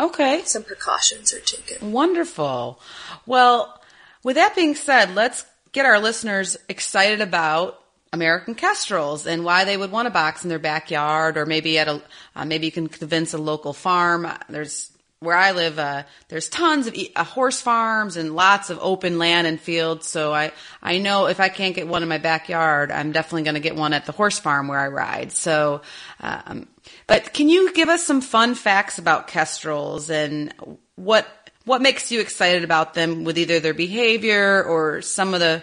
[0.00, 1.92] okay, some precautions are taken.
[1.92, 2.80] Wonderful.
[3.26, 3.80] Well,
[4.22, 7.82] with that being said, let's get our listeners excited about
[8.12, 11.88] American kestrels and why they would want a box in their backyard, or maybe at
[11.88, 12.02] a
[12.34, 14.26] uh, maybe you can convince a local farm.
[14.48, 19.18] There's where I live, uh, there's tons of uh, horse farms and lots of open
[19.18, 20.06] land and fields.
[20.06, 20.50] So I,
[20.82, 23.76] I know if I can't get one in my backyard, I'm definitely going to get
[23.76, 25.32] one at the horse farm where I ride.
[25.32, 25.82] So,
[26.20, 26.68] um,
[27.06, 30.54] but can you give us some fun facts about kestrels and
[30.96, 31.26] what,
[31.64, 35.62] what makes you excited about them with either their behavior or some of the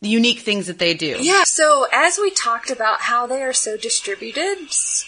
[0.00, 1.16] the unique things that they do.
[1.20, 4.58] Yeah, so as we talked about how they are so distributed,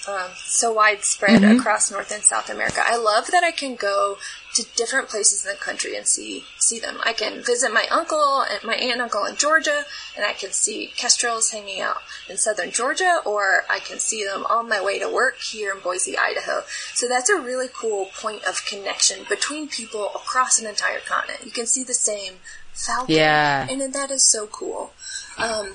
[0.06, 1.58] um, so widespread mm-hmm.
[1.58, 4.18] across North and South America, I love that I can go
[4.54, 6.98] to different places in the country and see see them.
[7.04, 10.52] I can visit my uncle and my aunt and uncle in Georgia, and I can
[10.52, 11.96] see kestrels hanging out
[12.28, 15.80] in southern Georgia, or I can see them on my way to work here in
[15.80, 16.64] Boise, Idaho.
[16.92, 21.46] So that's a really cool point of connection between people across an entire continent.
[21.46, 22.34] You can see the same
[22.72, 23.14] falcon.
[23.14, 23.66] Yeah.
[23.68, 24.92] And that is so cool.
[25.38, 25.72] Um,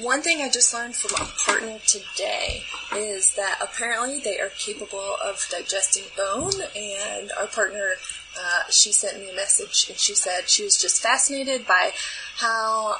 [0.00, 2.64] one thing I just learned from a partner today
[2.96, 7.92] is that apparently they are capable of digesting bone, and our partner,
[8.38, 11.92] uh, she sent me a message and she said she was just fascinated by
[12.36, 12.96] how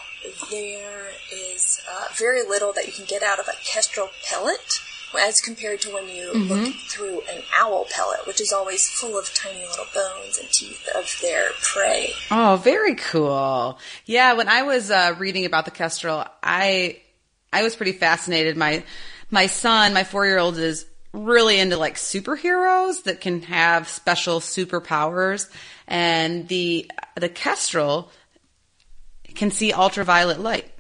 [0.51, 4.81] there is uh, very little that you can get out of a kestrel pellet
[5.19, 6.53] as compared to when you mm-hmm.
[6.53, 10.89] look through an owl pellet, which is always full of tiny little bones and teeth
[10.95, 12.13] of their prey.
[12.31, 13.79] Oh, very cool.
[14.07, 17.01] Yeah, when I was uh, reading about the kestrel, I
[17.53, 18.57] I was pretty fascinated.
[18.57, 18.85] My
[19.31, 24.41] my son, my four year old, is really into like superheroes that can have special
[24.41, 25.49] superpowers,
[25.87, 28.11] and the the kestrel
[29.35, 30.71] can see ultraviolet light.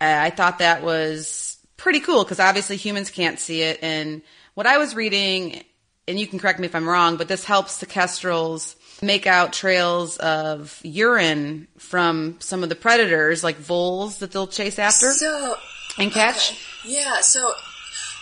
[0.00, 1.47] I thought that was
[1.78, 3.78] pretty cool because obviously humans can't see it.
[3.82, 4.20] And
[4.54, 5.62] what I was reading,
[6.06, 9.52] and you can correct me if I'm wrong, but this helps the kestrels make out
[9.54, 15.54] trails of urine from some of the predators, like voles that they'll chase after so,
[15.98, 16.50] and catch.
[16.50, 16.58] Okay.
[16.94, 17.20] Yeah.
[17.20, 17.52] So,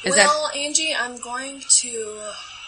[0.05, 2.21] Is well, that- Angie, I'm going to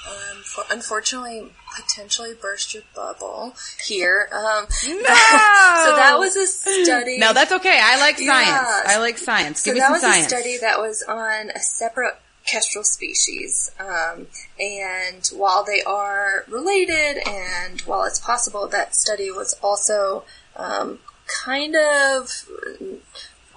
[0.09, 4.29] um, for, unfortunately, potentially burst your bubble here.
[4.33, 4.95] Um, No!
[4.97, 7.19] so that was a study.
[7.19, 7.79] No, that's okay.
[7.83, 8.49] I like science.
[8.49, 8.83] Yeah.
[8.87, 9.61] I like science.
[9.61, 10.27] So Give me that some was science.
[10.27, 12.15] a study that was on a separate
[12.47, 13.71] kestrel species.
[13.79, 14.27] Um,
[14.59, 20.25] and while they are related and while it's possible, that study was also
[20.57, 22.49] um, kind of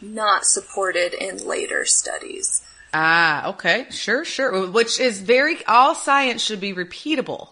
[0.01, 2.61] not supported in later studies.
[2.93, 3.87] Ah, okay.
[3.89, 4.67] Sure, sure.
[4.69, 7.49] Which is very, all science should be repeatable.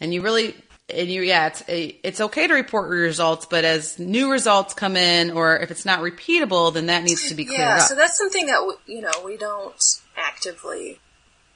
[0.00, 0.54] And you really,
[0.88, 4.96] and you, yeah, it's, it's okay to report your results, but as new results come
[4.96, 7.80] in, or if it's not repeatable, then that needs to be cleared Yeah, up.
[7.82, 9.74] so that's something that we, you know we don't
[10.16, 10.98] actively,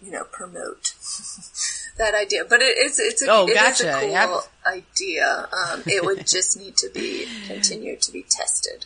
[0.03, 0.93] you know, promote
[1.99, 2.45] that idea.
[2.49, 3.97] But it, it's it's a, Oh, it is gotcha.
[3.99, 5.49] a cool idea.
[5.53, 8.85] Um, it would just need to be continued to be tested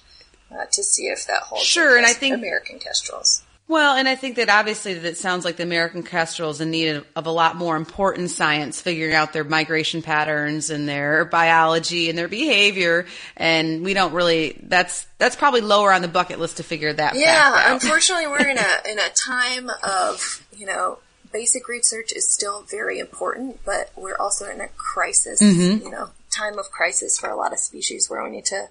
[0.52, 1.64] uh, to see if that holds.
[1.64, 3.42] Sure, and I think- American kestrels.
[3.70, 6.72] Well, and I think that obviously that it sounds like the American kestrel is in
[6.72, 11.24] need of, of a lot more important science, figuring out their migration patterns and their
[11.24, 13.06] biology and their behavior.
[13.36, 17.14] And we don't really, that's, that's probably lower on the bucket list to figure that
[17.14, 20.98] Yeah, unfortunately, we're in a in a time of you know
[21.32, 25.40] basic research is still very important, but we're also in a crisis.
[25.40, 25.84] Mm-hmm.
[25.84, 28.66] You know, time of crisis for a lot of species where we need to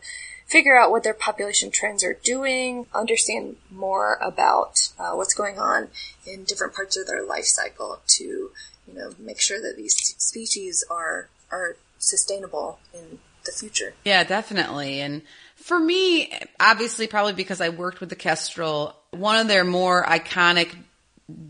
[0.49, 5.89] figure out what their population trends are doing, understand more about uh, what's going on
[6.25, 10.83] in different parts of their life cycle to you know make sure that these species
[10.89, 13.93] are are sustainable in the future.
[14.03, 15.01] Yeah, definitely.
[15.01, 15.21] And
[15.55, 20.75] for me, obviously, probably because I worked with the Kestrel, one of their more iconic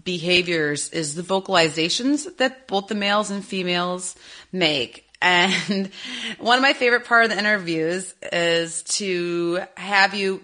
[0.03, 4.15] behaviors is the vocalizations that both the males and females
[4.51, 5.08] make.
[5.21, 5.89] And
[6.39, 10.43] one of my favorite part of the interviews is to have you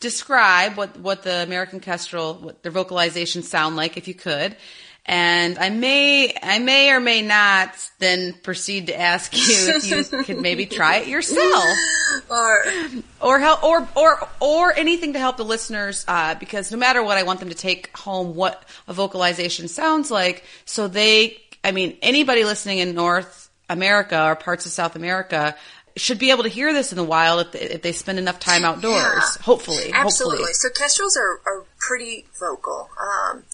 [0.00, 4.56] describe what, what the American Kestrel, what their vocalizations sound like, if you could.
[5.06, 10.22] And I may, I may or may not then proceed to ask you if you
[10.24, 11.64] could maybe try it yourself
[12.30, 12.64] Or
[13.20, 17.18] or help or or or anything to help the listeners uh, because no matter what
[17.18, 21.96] i want them to take home what a vocalization sounds like so they i mean
[22.02, 23.43] anybody listening in north
[23.74, 25.54] america or parts of south america
[25.96, 28.40] should be able to hear this in the wild if they, if they spend enough
[28.40, 29.42] time outdoors Yeah.
[29.42, 30.38] hopefully Absolutely.
[30.38, 32.88] hopefully So kestrels are, are pretty vocal.
[33.00, 33.44] Um,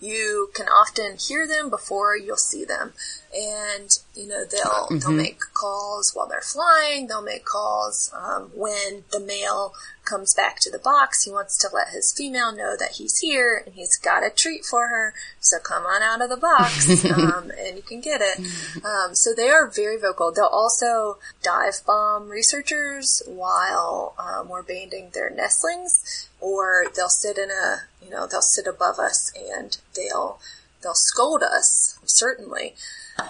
[0.00, 2.92] you can often hear them before you'll see them,
[3.34, 7.06] and you know they'll they'll make calls while they're flying.
[7.08, 9.72] They'll make calls um, when the male
[10.04, 11.24] comes back to the box.
[11.24, 14.64] He wants to let his female know that he's here and he's got a treat
[14.64, 15.14] for her.
[15.40, 18.38] So come on out of the box, um, and you can get it.
[18.84, 20.32] Um, so they are very vocal.
[20.32, 27.50] They'll also dive bomb researchers while um, we're banding their nestlings, or they'll sit in
[27.50, 30.38] a, you know, they'll sit above us and they'll
[30.82, 31.98] they'll scold us.
[32.04, 32.74] Certainly,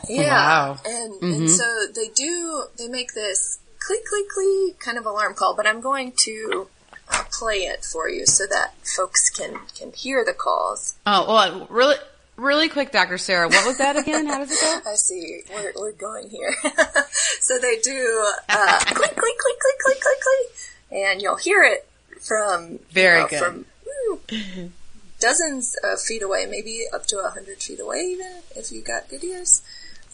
[0.08, 0.30] yeah.
[0.30, 0.80] Wow.
[0.84, 2.64] And and so they do.
[2.78, 6.68] They make this click click click kind of alarm call, but I'm going to.
[7.08, 10.94] Uh, play it for you so that folks can can hear the calls.
[11.04, 11.96] oh well really
[12.36, 15.42] really quick dr sarah what was that again how does it go I see.
[15.52, 16.54] We're, we're going here.
[17.40, 21.86] so they do uh, click, click, click, click, click, click, click, and you'll hear it
[22.20, 24.40] from Very you know, good.
[24.40, 24.72] from
[25.20, 29.08] dozens of feet away, maybe up to a hundred feet away, even if you got
[29.08, 29.60] good ears.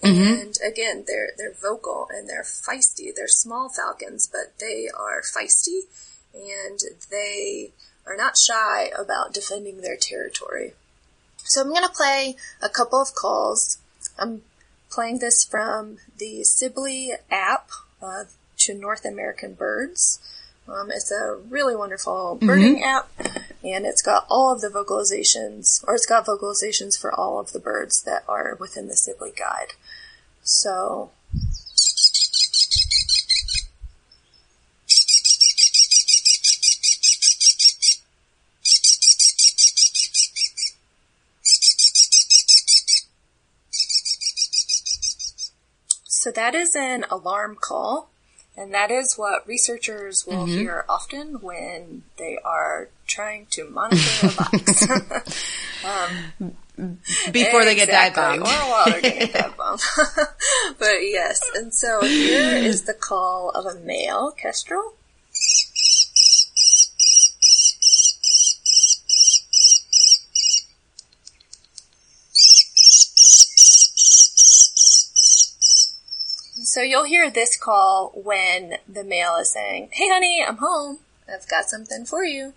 [0.02, 0.40] Mm-hmm.
[0.40, 3.14] And again, they're they're vocal and they're feisty.
[3.14, 5.80] They're small falcons, but they are feisty,
[6.34, 6.78] and
[7.11, 7.72] they
[8.06, 10.74] are not shy about defending their territory.
[11.44, 13.78] So I'm going to play a couple of calls.
[14.18, 14.42] I'm
[14.90, 17.70] playing this from the Sibley app
[18.02, 18.24] uh,
[18.58, 20.20] to North American birds.
[20.68, 23.08] Um, it's a really wonderful birding app,
[23.72, 27.61] and it's got all of the vocalizations, or it's got vocalizations for all of the
[27.61, 29.74] birds that are within the Sibley guide.
[30.42, 31.11] So
[46.28, 48.11] So that is an alarm call,
[48.54, 50.59] and that is what researchers will mm-hmm.
[50.59, 55.54] hear often when they are trying to monitor a box.
[55.84, 56.56] Um,
[57.32, 59.80] before they get dive Exactly, bombed Or while they're getting dive bombed.
[60.78, 64.94] but yes, and so here is the call of a male kestrel.
[76.64, 80.98] So you'll hear this call when the male is saying, Hey honey, I'm home.
[81.32, 82.52] I've got something for you.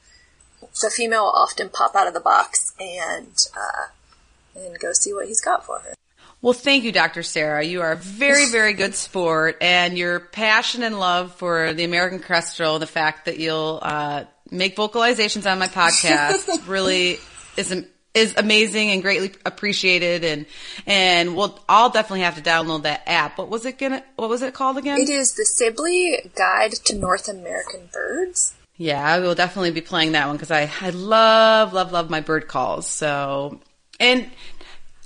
[0.81, 5.27] The female will often pop out of the box and, uh, and go see what
[5.27, 5.93] he's got for her.
[6.41, 7.21] Well, thank you, Dr.
[7.21, 7.63] Sarah.
[7.63, 12.19] You are a very, very good sport, and your passion and love for the American
[12.19, 17.19] Kestrel, the fact that you'll uh, make vocalizations on my podcast, really
[17.57, 20.23] is is amazing and greatly appreciated.
[20.23, 20.45] And
[20.87, 23.37] and we'll all definitely have to download that app.
[23.37, 24.03] What was it gonna?
[24.15, 24.99] What was it called again?
[24.99, 28.55] It is the Sibley Guide to North American Birds.
[28.81, 32.21] Yeah, I will definitely be playing that one because I I love love love my
[32.21, 32.87] bird calls.
[32.87, 33.59] So
[33.99, 34.27] and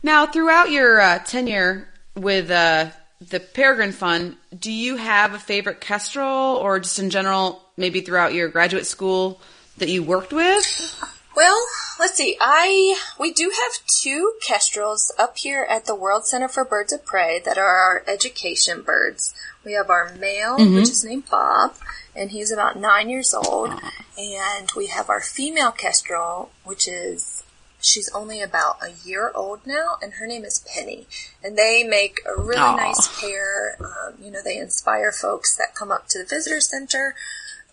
[0.01, 5.81] now, throughout your uh, tenure with uh, the Peregrine Fund, do you have a favorite
[5.81, 9.41] kestrel, or just in general, maybe throughout your graduate school
[9.79, 11.03] that you worked with?
[11.35, 11.65] Well,
[11.99, 12.37] let's see.
[12.39, 17.05] I we do have two kestrels up here at the World Center for Birds of
[17.05, 19.33] Prey that are our education birds.
[19.63, 20.75] We have our male, mm-hmm.
[20.75, 21.75] which is named Bob,
[22.15, 23.71] and he's about nine years old,
[24.17, 27.43] and we have our female kestrel, which is
[27.85, 31.05] She's only about a year old now, and her name is Penny.
[31.43, 32.77] And they make a really Aww.
[32.77, 33.77] nice pair.
[33.79, 37.15] Um, you know, they inspire folks that come up to the visitor center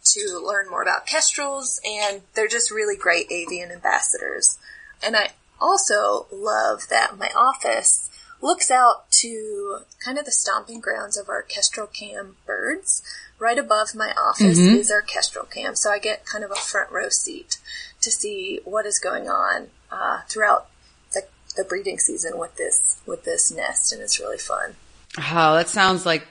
[0.04, 4.58] to learn more about kestrels, and they're just really great avian ambassadors.
[5.02, 5.30] And I
[5.60, 11.42] also love that my office looks out to kind of the stomping grounds of our
[11.42, 13.02] kestrel cam birds.
[13.38, 14.76] Right above my office mm-hmm.
[14.76, 17.58] is our kestrel cam, so I get kind of a front row seat
[18.00, 20.68] to see what is going on uh, throughout
[21.12, 21.22] the,
[21.56, 24.76] the breeding season with this with this nest, and it's really fun.
[25.18, 26.24] Oh, that sounds like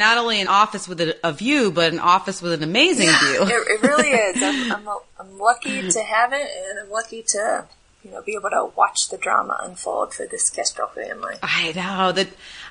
[0.00, 3.18] not only an office with a, a view, but an office with an amazing yeah,
[3.20, 3.42] view.
[3.42, 4.42] it, it really is.
[4.42, 7.66] I'm, I'm, I'm lucky to have it, and I'm lucky to
[8.02, 11.36] you know be able to watch the drama unfold for this Kestrel family.
[11.42, 12.28] I know that.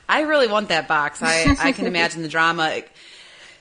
[0.09, 1.21] I really want that box.
[1.21, 2.81] I I can imagine the drama.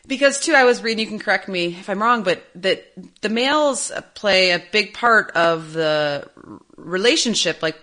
[0.07, 1.05] Because too, I was reading.
[1.05, 2.91] You can correct me if I'm wrong, but that
[3.21, 6.29] the males play a big part of the
[6.77, 7.63] relationship.
[7.63, 7.79] Like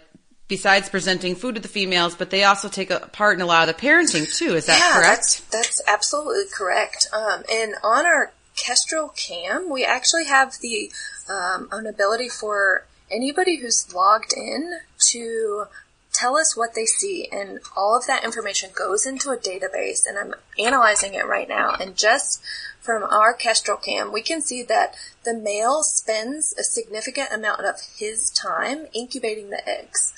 [0.47, 3.67] besides presenting food to the females, but they also take a part in a lot
[3.67, 4.55] of the parenting too.
[4.55, 5.19] Is that yeah, correct?
[5.19, 7.07] That's, that's absolutely correct.
[7.13, 10.91] Um, and on our Kestrel Cam, we actually have the
[11.29, 14.79] um, an ability for anybody who's logged in
[15.11, 15.65] to
[16.13, 20.17] tell us what they see and all of that information goes into a database and
[20.17, 22.41] I'm analyzing it right now and just
[22.79, 27.75] from our kestrel cam we can see that the male spends a significant amount of
[27.97, 30.13] his time incubating the eggs.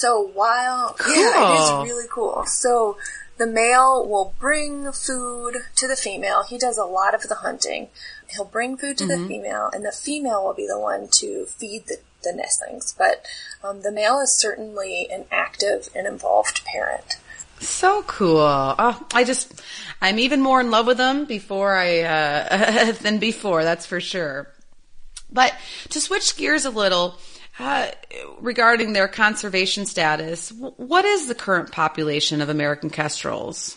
[0.00, 1.14] So while cool.
[1.14, 2.44] yeah, it is really cool.
[2.46, 2.96] So
[3.36, 6.44] the male will bring food to the female.
[6.48, 7.88] He does a lot of the hunting.
[8.28, 9.22] He'll bring food to mm-hmm.
[9.22, 13.24] the female, and the female will be the one to feed the the nestlings, but
[13.62, 17.16] um, the male is certainly an active and involved parent.
[17.60, 18.40] So cool.
[18.40, 19.62] Oh, I just,
[20.02, 24.48] I'm even more in love with them before I, uh, than before, that's for sure.
[25.30, 25.54] But
[25.90, 27.16] to switch gears a little,
[27.58, 27.90] uh,
[28.40, 33.76] regarding their conservation status, what is the current population of American kestrels?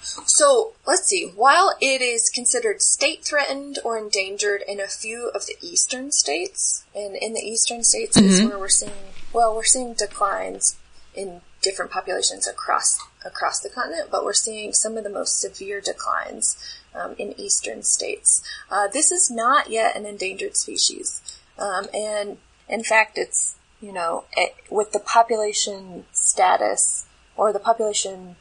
[0.00, 1.30] So let's see.
[1.34, 6.84] While it is considered state threatened or endangered in a few of the eastern states,
[6.94, 8.28] and in the eastern states mm-hmm.
[8.28, 8.92] is where we're seeing
[9.32, 10.76] well, we're seeing declines
[11.14, 15.80] in different populations across across the continent, but we're seeing some of the most severe
[15.80, 16.56] declines
[16.94, 18.42] um, in eastern states.
[18.70, 22.38] Uh, this is not yet an endangered species, um, and
[22.68, 28.36] in fact, it's you know it, with the population status or the population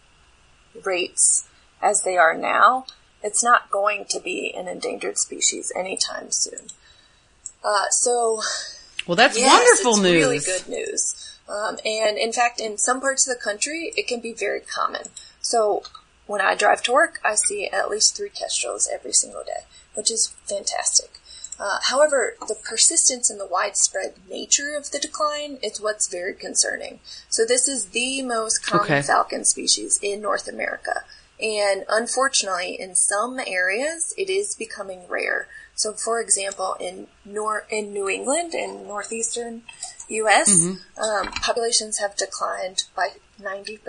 [0.83, 1.47] rates
[1.81, 2.85] as they are now,
[3.23, 6.67] it's not going to be an endangered species anytime soon.
[7.63, 8.41] Uh, so,
[9.07, 10.13] well, that's yes, wonderful news.
[10.13, 11.37] Really good news.
[11.47, 15.03] Um, and in fact, in some parts of the country, it can be very common.
[15.41, 15.83] So,
[16.27, 20.11] when I drive to work, I see at least three kestrels every single day, which
[20.11, 21.19] is fantastic.
[21.59, 26.99] Uh, however, the persistence and the widespread nature of the decline is what's very concerning.
[27.29, 29.01] So this is the most common okay.
[29.01, 31.03] falcon species in North America.
[31.39, 35.47] And unfortunately, in some areas, it is becoming rare.
[35.75, 39.63] So, for example, in nor- in New England in northeastern
[40.07, 41.01] U.S., mm-hmm.
[41.01, 43.09] um, populations have declined by
[43.41, 43.79] 90%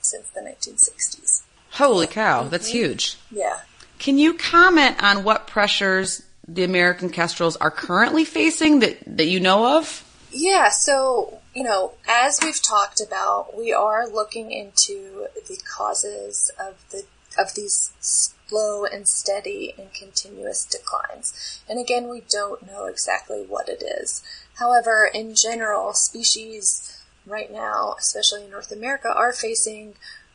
[0.00, 1.42] since the 1960s.
[1.72, 2.50] Holy cow, mm-hmm.
[2.50, 3.16] that's huge.
[3.32, 3.60] Yeah.
[3.98, 9.40] Can you comment on what pressures the American kestrels are currently facing that, that you
[9.40, 10.04] know of?
[10.30, 16.84] Yeah, so, you know, as we've talked about, we are looking into the causes of
[16.90, 17.04] the
[17.36, 21.60] of these slow and steady and continuous declines.
[21.68, 24.22] And again, we don't know exactly what it is.
[24.58, 29.94] However, in general, species right now, especially in North America, are facing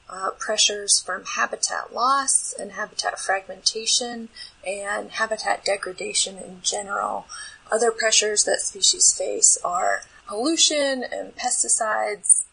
[0.10, 4.30] uh, pressures from habitat loss and habitat fragmentation
[4.66, 7.26] and habitat degradation in general.
[7.72, 12.46] Other pressures that species face are pollution and pesticides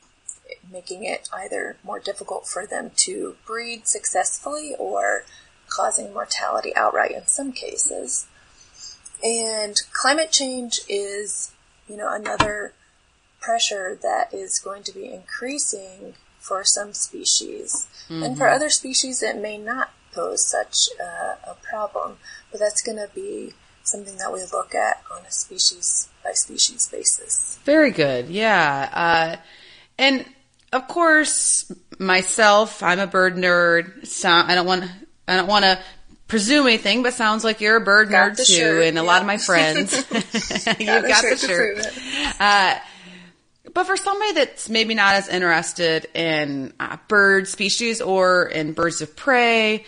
[0.71, 5.25] making it either more difficult for them to breed successfully or
[5.69, 8.27] causing mortality outright in some cases.
[9.25, 11.53] And climate change is,
[11.89, 12.75] you know, another
[13.41, 16.15] pressure that is going to be increasing
[16.47, 17.87] for some species.
[18.09, 18.23] Mm-hmm.
[18.23, 22.19] And for other species, it may not pose such uh, a problem,
[22.51, 26.89] but that's going to be something that we look at on a species by species
[26.89, 27.59] basis.
[27.65, 28.29] Very good.
[28.29, 28.91] Yeah.
[28.93, 29.37] Uh,
[29.99, 30.25] and
[30.73, 34.07] of course, myself, I'm a bird nerd.
[34.07, 34.85] So I don't want,
[35.29, 35.79] I don't want to
[36.29, 39.07] presume anything, but sounds like you're a bird got nerd too, shirt, and a yeah.
[39.07, 39.93] lot of my friends.
[40.13, 42.41] You've got, got the shirt.
[42.41, 42.79] Uh,
[43.77, 49.03] but for somebody that's maybe not as interested in uh, bird species or in birds
[49.03, 49.85] of prey,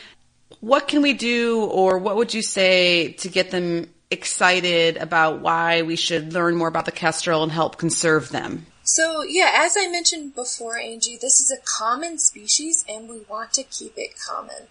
[0.60, 5.80] what can we do or what would you say to get them excited about why
[5.80, 8.66] we should learn more about the kestrel and help conserve them?
[8.82, 13.54] So, yeah, as I mentioned before, Angie, this is a common species and we want
[13.54, 14.68] to keep it common.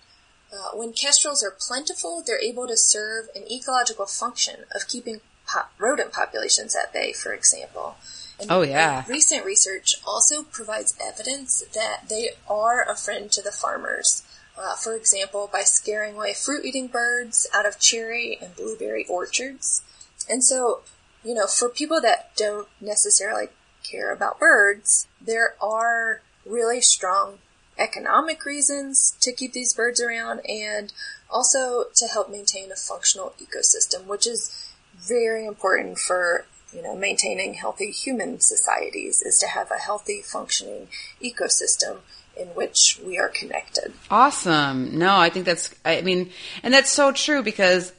[0.53, 5.67] Uh, when kestrels are plentiful, they're able to serve an ecological function of keeping po-
[5.77, 7.95] rodent populations at bay, for example.
[8.39, 9.03] And oh, yeah.
[9.07, 14.23] Recent research also provides evidence that they are a friend to the farmers.
[14.57, 19.83] Uh, for example, by scaring away fruit eating birds out of cherry and blueberry orchards.
[20.29, 20.81] And so,
[21.23, 23.47] you know, for people that don't necessarily
[23.83, 27.39] care about birds, there are really strong
[27.77, 30.91] economic reasons to keep these birds around and
[31.29, 34.66] also to help maintain a functional ecosystem, which is
[34.99, 40.87] very important for you know, maintaining healthy human societies is to have a healthy functioning
[41.21, 41.99] ecosystem
[42.39, 43.93] in which we are connected.
[44.11, 44.97] Awesome.
[44.97, 46.29] No, I think that's, I mean,
[46.63, 47.93] and that's so true because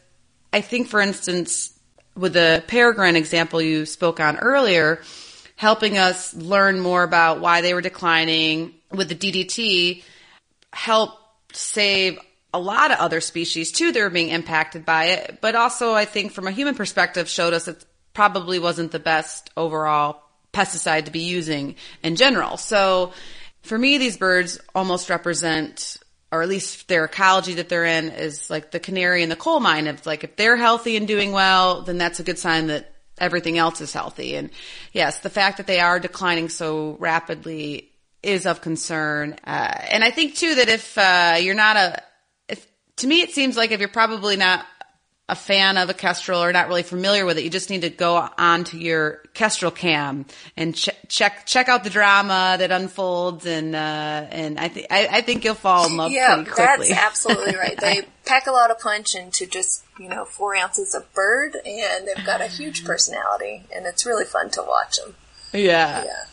[0.53, 1.77] I think, for instance,
[2.15, 5.01] with the peregrine example you spoke on earlier,
[5.57, 10.05] helping us learn more about why they were declining with the DDT
[10.73, 11.19] help
[11.53, 12.19] save
[12.53, 15.39] a lot of other species too that are being impacted by it.
[15.41, 17.85] But also, I think from a human perspective, showed us it
[18.15, 20.23] probably wasn't the best overall
[20.53, 22.57] pesticide to be using in general.
[22.57, 23.13] So
[23.63, 25.99] for me, these birds almost represent,
[26.33, 29.61] or at least their ecology that they're in is like the canary in the coal
[29.61, 29.87] mine.
[29.87, 33.59] It's like if they're healthy and doing well, then that's a good sign that everything
[33.59, 34.37] else is healthy.
[34.37, 34.51] And
[34.93, 37.91] yes, the fact that they are declining so rapidly
[38.23, 39.37] is of concern.
[39.45, 42.03] Uh, and I think too that if uh, you're not a,
[42.99, 44.67] to me it seems like if you're probably not
[45.31, 47.91] a fan of a kestrel or not really familiar with it, you just need to
[47.91, 50.25] go onto your kestrel cam
[50.57, 55.21] and ch- check check out the drama that unfolds, and uh, and I think I
[55.21, 56.89] think you'll fall in love yeah, pretty quickly.
[56.89, 57.79] that's absolutely right.
[57.79, 62.09] They pack a lot of punch into just you know four ounces of bird, and
[62.09, 65.15] they've got a huge personality, and it's really fun to watch them.
[65.53, 66.05] Yeah.
[66.05, 66.25] Yeah.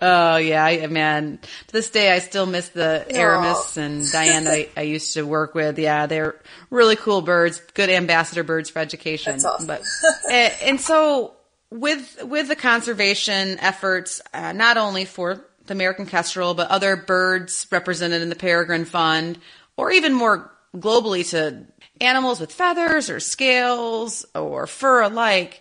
[0.00, 1.38] Oh yeah, I, man.
[1.38, 3.14] To this day, I still miss the Aww.
[3.14, 5.78] Aramis and Diane I, I used to work with.
[5.78, 6.36] Yeah, they're
[6.70, 9.32] really cool birds, good ambassador birds for education.
[9.32, 9.66] That's awesome.
[9.66, 9.82] But
[10.30, 11.34] and, and so
[11.70, 17.66] with with the conservation efforts, uh, not only for the American kestrel, but other birds
[17.70, 19.38] represented in the Peregrine Fund,
[19.76, 21.66] or even more globally to
[22.00, 25.60] animals with feathers or scales or fur alike.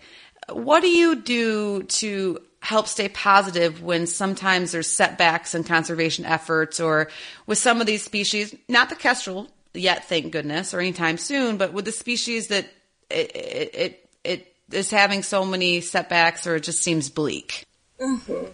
[0.49, 6.79] What do you do to help stay positive when sometimes there's setbacks in conservation efforts
[6.79, 7.09] or
[7.45, 11.71] with some of these species, not the kestrel yet, thank goodness, or anytime soon, but
[11.71, 12.67] with the species that
[13.09, 17.63] it, it, it, is having so many setbacks or it just seems bleak.
[17.99, 18.51] Mm-hmm.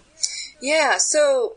[0.62, 0.98] Yeah.
[0.98, 1.56] So,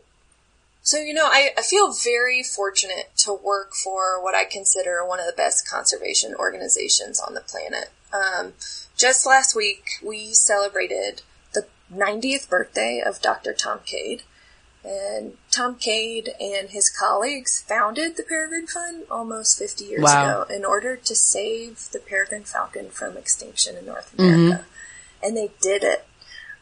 [0.81, 5.19] so, you know, I, I feel very fortunate to work for what I consider one
[5.19, 7.89] of the best conservation organizations on the planet.
[8.11, 8.53] Um,
[8.97, 11.21] just last week, we celebrated
[11.93, 13.53] 90th birthday of Dr.
[13.53, 14.23] Tom Cade.
[14.83, 20.43] And Tom Cade and his colleagues founded the Peregrine Fund almost 50 years wow.
[20.43, 24.23] ago in order to save the peregrine falcon from extinction in North mm-hmm.
[24.23, 24.63] America.
[24.63, 25.25] Mm-hmm.
[25.25, 26.05] And they did it.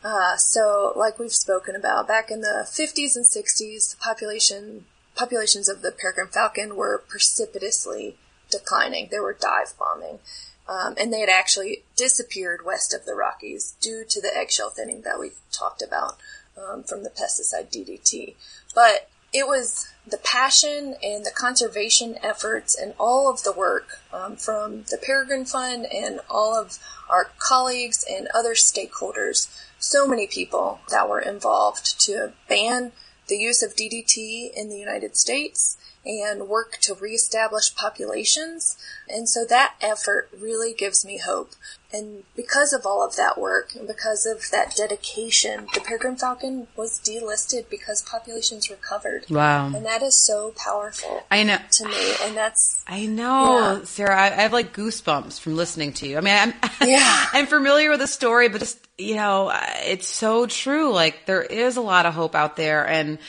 [0.04, 5.70] Uh, so, like we've spoken about, back in the 50s and 60s, the population populations
[5.70, 8.18] of the peregrine falcon were precipitously
[8.58, 9.10] declining.
[9.12, 10.20] They were dive bombing.
[10.68, 15.02] Um, and they had actually disappeared west of the Rockies due to the eggshell thinning
[15.02, 16.18] that we've talked about
[16.58, 18.36] um, from the pesticide DDT.
[18.74, 24.38] But it was the passion and the conservation efforts and all of the work um,
[24.38, 26.80] from the Peregrine Fund and all of
[27.10, 32.92] our colleagues and other stakeholders, so many people that were involved to ban
[33.28, 38.78] the use of DDT in the United States and work to reestablish populations.
[39.10, 41.52] And so that effort really gives me hope.
[41.94, 46.68] And because of all of that work and because of that dedication, the peregrine falcon
[46.76, 49.26] was delisted because populations recovered.
[49.30, 49.68] Wow.
[49.68, 51.24] And that is so powerful.
[51.32, 51.58] I know.
[51.72, 52.14] To me.
[52.24, 52.84] And that's.
[52.88, 53.84] I know, Yeah.
[53.86, 54.20] Sarah.
[54.20, 56.18] I, I have like goosebumps from listening to you.
[56.18, 56.54] I mean, I'm
[56.88, 57.26] Yeah.
[57.32, 59.52] I'm familiar with the story, but just you know,
[59.86, 60.92] it's so true.
[60.92, 63.20] Like there is a lot of hope out there, and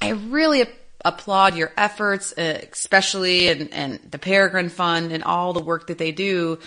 [0.00, 0.64] I really
[1.04, 5.98] applaud your efforts, uh, especially and and the Peregrine Fund and all the work that
[5.98, 6.58] they do,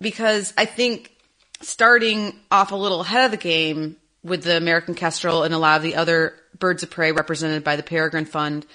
[0.00, 1.12] because I think
[1.60, 5.76] starting off a little ahead of the game with the American kestrel and a lot
[5.76, 8.66] of the other birds of prey represented by the Peregrine Fund,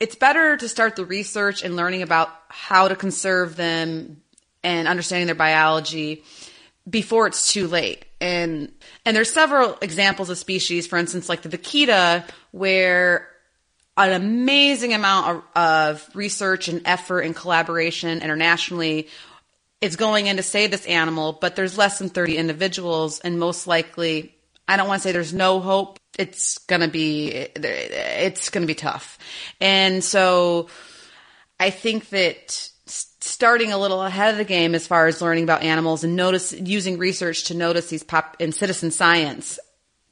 [0.00, 4.22] it's better to start the research and learning about how to conserve them
[4.62, 6.22] and understanding their biology
[6.88, 8.04] before it's too late.
[8.20, 8.72] And
[9.04, 13.28] and there's several examples of species, for instance, like the vaquita, where
[13.96, 19.08] an amazing amount of, research and effort and collaboration internationally
[19.80, 23.66] is going in to save this animal, but there's less than 30 individuals, and most
[23.66, 24.34] likely,
[24.66, 25.98] I don't want to say there's no hope.
[26.18, 29.18] It's gonna be, it's gonna be tough.
[29.60, 30.68] And so
[31.60, 35.62] I think that starting a little ahead of the game as far as learning about
[35.62, 39.58] animals and notice, using research to notice these pop, in citizen science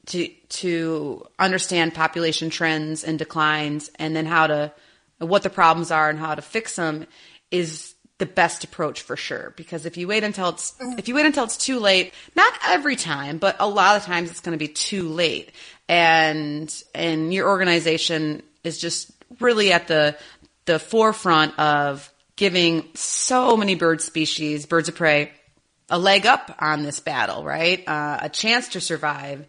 [0.07, 4.71] to, to understand population trends and declines and then how to,
[5.19, 7.05] what the problems are and how to fix them
[7.51, 9.53] is the best approach for sure.
[9.57, 12.95] Because if you wait until it's, if you wait until it's too late, not every
[12.95, 15.51] time, but a lot of times it's going to be too late.
[15.89, 20.17] And, and your organization is just really at the,
[20.65, 25.31] the forefront of giving so many bird species, birds of prey,
[25.89, 27.87] a leg up on this battle, right?
[27.87, 29.45] Uh, a chance to survive.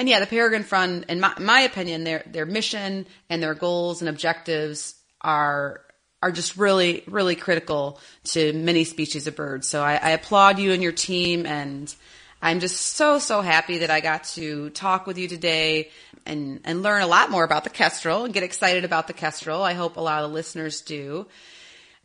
[0.00, 4.00] And yeah, the Peregrine Fund, in my, my opinion, their their mission and their goals
[4.00, 5.82] and objectives are
[6.22, 9.68] are just really really critical to many species of birds.
[9.68, 11.94] So I, I applaud you and your team, and
[12.40, 15.90] I'm just so so happy that I got to talk with you today
[16.24, 19.62] and and learn a lot more about the kestrel and get excited about the kestrel.
[19.62, 21.26] I hope a lot of the listeners do.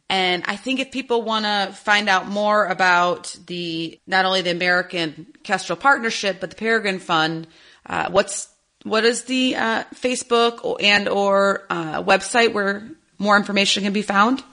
[0.10, 4.52] And I think if people want to find out more about the not only the
[4.52, 7.48] American Kestrel Partnership but the Peregrine Fund,
[7.86, 8.48] uh, what's
[8.84, 14.44] what is the uh, Facebook and or uh, website where more information can be found?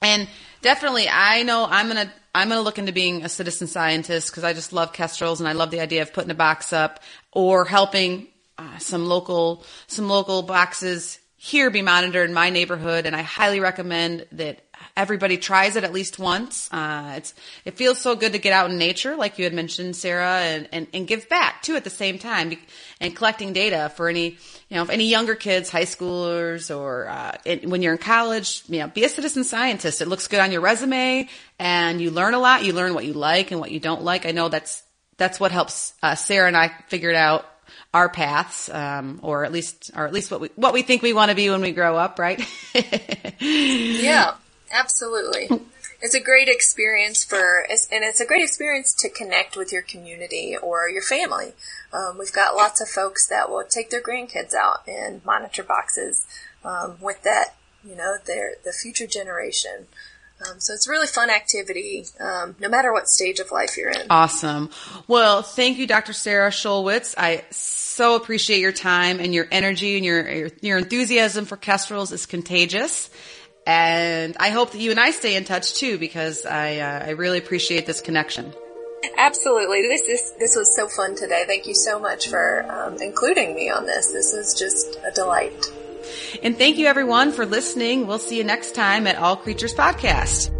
[0.02, 0.28] and
[0.62, 4.52] definitely I know I'm gonna I'm gonna look into being a citizen scientist because I
[4.52, 7.00] just love kestrels and I love the idea of putting a box up
[7.32, 8.28] or helping
[8.58, 13.60] uh, some local some local boxes here be monitored in my neighborhood, and I highly
[13.60, 14.60] recommend that
[14.96, 16.70] everybody tries it at least once.
[16.72, 17.34] Uh, it's
[17.66, 20.70] it feels so good to get out in nature, like you had mentioned, Sarah, and,
[20.72, 22.58] and, and give back too at the same time,
[23.02, 24.38] and collecting data for any
[24.70, 28.64] you know if any younger kids, high schoolers, or uh, it, when you're in college,
[28.68, 30.02] you know, be a citizen scientist.
[30.02, 31.28] It looks good on your resume,
[31.60, 32.64] and you learn a lot.
[32.64, 34.26] You learn what you like and what you don't like.
[34.26, 34.84] I know that's
[35.18, 37.46] that's what helps uh, Sarah and I figure it out
[37.94, 41.14] our paths, um, or at least, or at least what we what we think we
[41.14, 42.42] want to be when we grow up, right?
[43.40, 44.36] Yeah,
[44.72, 45.50] absolutely.
[46.02, 50.56] It's a great experience for, and it's a great experience to connect with your community
[50.56, 51.54] or your family.
[51.92, 56.28] Um, we've got lots of folks that will take their grandkids out and monitor boxes
[56.64, 59.88] um, with that, you know, their the future generation.
[60.42, 63.90] Um, so it's a really fun activity, um, no matter what stage of life you're
[63.90, 64.08] in.
[64.10, 64.70] Awesome.
[65.08, 66.12] Well, thank you, Dr.
[66.12, 67.16] Sarah Schulwitz.
[67.18, 72.12] I so appreciate your time and your energy and your, your, your enthusiasm for kestrels
[72.12, 73.10] is contagious.
[73.66, 77.10] And I hope that you and I stay in touch too, because I, uh, I
[77.12, 78.54] really appreciate this connection.
[79.18, 79.84] Absolutely.
[79.84, 81.46] This is, this was so fun today.
[81.48, 84.12] Thank you so much for um, including me on this.
[84.12, 85.72] This was just a delight.
[86.44, 88.08] And thank you everyone for listening.
[88.08, 90.52] We'll see you next time at All Creatures Podcast.